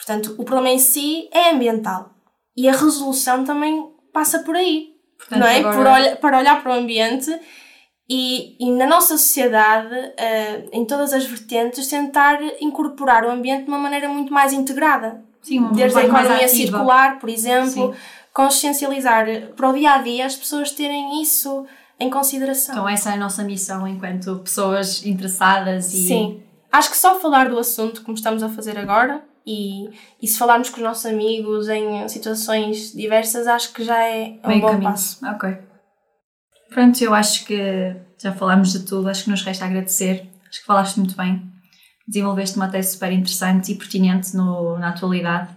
Portanto, 0.00 0.34
o 0.38 0.44
problema 0.44 0.70
em 0.70 0.78
si 0.78 1.28
é 1.30 1.50
ambiental. 1.50 2.10
E 2.56 2.66
a 2.68 2.72
resolução 2.72 3.44
também 3.44 3.86
passa 4.14 4.38
por 4.40 4.56
aí. 4.56 4.94
Portanto, 5.18 5.38
não 5.40 5.46
é? 5.46 5.58
agora- 5.58 5.76
Por 5.76 5.86
olha, 5.86 6.16
para 6.16 6.38
olhar 6.38 6.62
para 6.62 6.72
o 6.72 6.74
ambiente 6.74 7.38
e, 8.08 8.56
e 8.58 8.72
na 8.72 8.86
nossa 8.86 9.18
sociedade, 9.18 9.94
eh, 10.16 10.64
em 10.72 10.84
todas 10.86 11.12
as 11.12 11.24
vertentes, 11.26 11.86
tentar 11.86 12.38
incorporar 12.60 13.24
o 13.24 13.30
ambiente 13.30 13.64
de 13.64 13.68
uma 13.68 13.78
maneira 13.78 14.08
muito 14.08 14.32
mais 14.32 14.52
integrada. 14.54 15.22
Sim, 15.42 15.58
uma 15.60 15.72
Desde 15.72 15.98
a 15.98 16.04
economia 16.04 16.48
circular, 16.48 17.18
por 17.18 17.28
exemplo, 17.28 17.92
Sim. 17.94 18.00
consciencializar 18.32 19.26
para 19.54 19.68
o 19.68 19.72
dia 19.74 19.92
a 19.92 19.98
dia 19.98 20.26
as 20.26 20.34
pessoas 20.36 20.70
terem 20.72 21.20
isso 21.22 21.66
em 21.98 22.08
consideração. 22.10 22.74
Então 22.74 22.88
essa 22.88 23.10
é 23.10 23.14
a 23.14 23.16
nossa 23.16 23.44
missão 23.44 23.86
enquanto 23.86 24.36
pessoas 24.38 25.04
interessadas 25.04 25.92
e 25.92 26.06
Sim. 26.08 26.42
Acho 26.72 26.90
que 26.90 26.96
só 26.96 27.18
falar 27.18 27.48
do 27.48 27.58
assunto, 27.58 28.02
como 28.02 28.16
estamos 28.16 28.42
a 28.42 28.48
fazer 28.48 28.78
agora, 28.78 29.24
e, 29.46 29.90
e 30.20 30.28
se 30.28 30.38
falarmos 30.38 30.70
com 30.70 30.76
os 30.76 30.82
nossos 30.82 31.06
amigos 31.06 31.68
em 31.68 32.08
situações 32.08 32.92
diversas, 32.92 33.46
acho 33.46 33.72
que 33.72 33.82
já 33.84 34.02
é 34.04 34.38
um 34.44 34.48
meio 34.48 34.60
bom 34.60 34.68
caminho. 34.68 34.90
passo. 34.90 35.26
Ok. 35.26 35.58
Pronto, 36.70 37.02
eu 37.02 37.12
acho 37.14 37.44
que 37.44 37.96
já 38.22 38.32
falámos 38.32 38.72
de 38.72 38.80
tudo, 38.80 39.08
acho 39.08 39.24
que 39.24 39.30
nos 39.30 39.42
resta 39.42 39.64
agradecer. 39.64 40.28
Acho 40.48 40.60
que 40.60 40.66
falaste 40.66 40.96
muito 40.98 41.16
bem. 41.16 41.42
Desenvolveste 42.06 42.56
uma 42.56 42.68
tese 42.68 42.92
super 42.92 43.12
interessante 43.12 43.72
e 43.72 43.74
pertinente 43.74 44.36
no, 44.36 44.78
na 44.78 44.90
atualidade. 44.90 45.56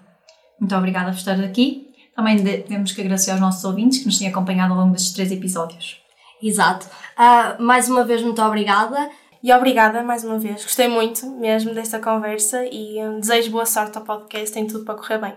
Muito 0.60 0.76
obrigada 0.76 1.12
por 1.12 1.18
estar 1.18 1.40
aqui. 1.40 1.88
Também 2.16 2.44
temos 2.64 2.92
que 2.92 3.02
agradecer 3.02 3.32
aos 3.32 3.40
nossos 3.40 3.64
ouvintes 3.64 4.00
que 4.00 4.06
nos 4.06 4.20
têm 4.20 4.28
acompanhado 4.28 4.74
ao 4.74 4.80
longo 4.80 4.94
destes 4.94 5.14
três 5.14 5.32
episódios. 5.32 5.98
Exato. 6.42 6.88
Ah, 7.18 7.56
mais 7.60 7.90
uma 7.90 8.04
vez, 8.04 8.22
muito 8.22 8.42
obrigada. 8.42 9.10
E 9.44 9.52
obrigada 9.52 10.02
mais 10.02 10.24
uma 10.24 10.40
vez. 10.40 10.64
Gostei 10.64 10.88
muito 10.88 11.30
mesmo 11.30 11.74
desta 11.74 12.00
conversa 12.00 12.64
e 12.64 12.98
hum, 13.04 13.20
desejo 13.20 13.52
boa 13.52 13.66
sorte 13.66 13.98
ao 13.98 14.04
podcast. 14.06 14.54
Tem 14.54 14.66
tudo 14.66 14.86
para 14.86 14.96
correr 14.96 15.20
bem. 15.20 15.34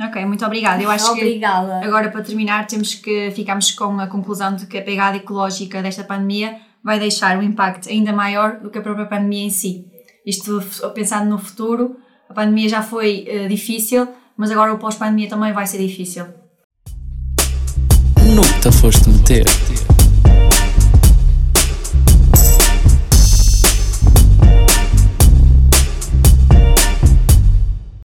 Ok, 0.00 0.24
muito 0.24 0.42
obrigada. 0.46 0.82
Eu 0.82 0.90
acho 0.90 1.12
que 1.12 1.20
obrigada. 1.20 1.84
Agora, 1.84 2.10
para 2.10 2.22
terminar, 2.22 2.66
temos 2.66 2.94
que 2.94 3.30
ficarmos 3.32 3.70
com 3.72 4.00
a 4.00 4.06
conclusão 4.06 4.56
de 4.56 4.66
que 4.66 4.78
a 4.78 4.82
pegada 4.82 5.18
ecológica 5.18 5.82
desta 5.82 6.02
pandemia 6.02 6.58
vai 6.82 6.98
deixar 6.98 7.36
um 7.36 7.42
impacto 7.42 7.90
ainda 7.90 8.10
maior 8.10 8.58
do 8.60 8.70
que 8.70 8.78
a 8.78 8.80
própria 8.82 9.04
pandemia 9.04 9.44
em 9.44 9.50
si. 9.50 9.86
Isto, 10.24 10.62
pensando 10.94 11.28
no 11.28 11.36
futuro, 11.36 11.96
a 12.30 12.32
pandemia 12.32 12.70
já 12.70 12.82
foi 12.82 13.26
eh, 13.28 13.48
difícil, 13.48 14.08
mas 14.34 14.50
agora 14.50 14.72
o 14.72 14.78
pós-pandemia 14.78 15.28
também 15.28 15.52
vai 15.52 15.66
ser 15.66 15.76
difícil. 15.76 16.24
Nunca 18.34 18.60
te 18.60 18.72
foste 18.72 19.10
meter. 19.10 19.44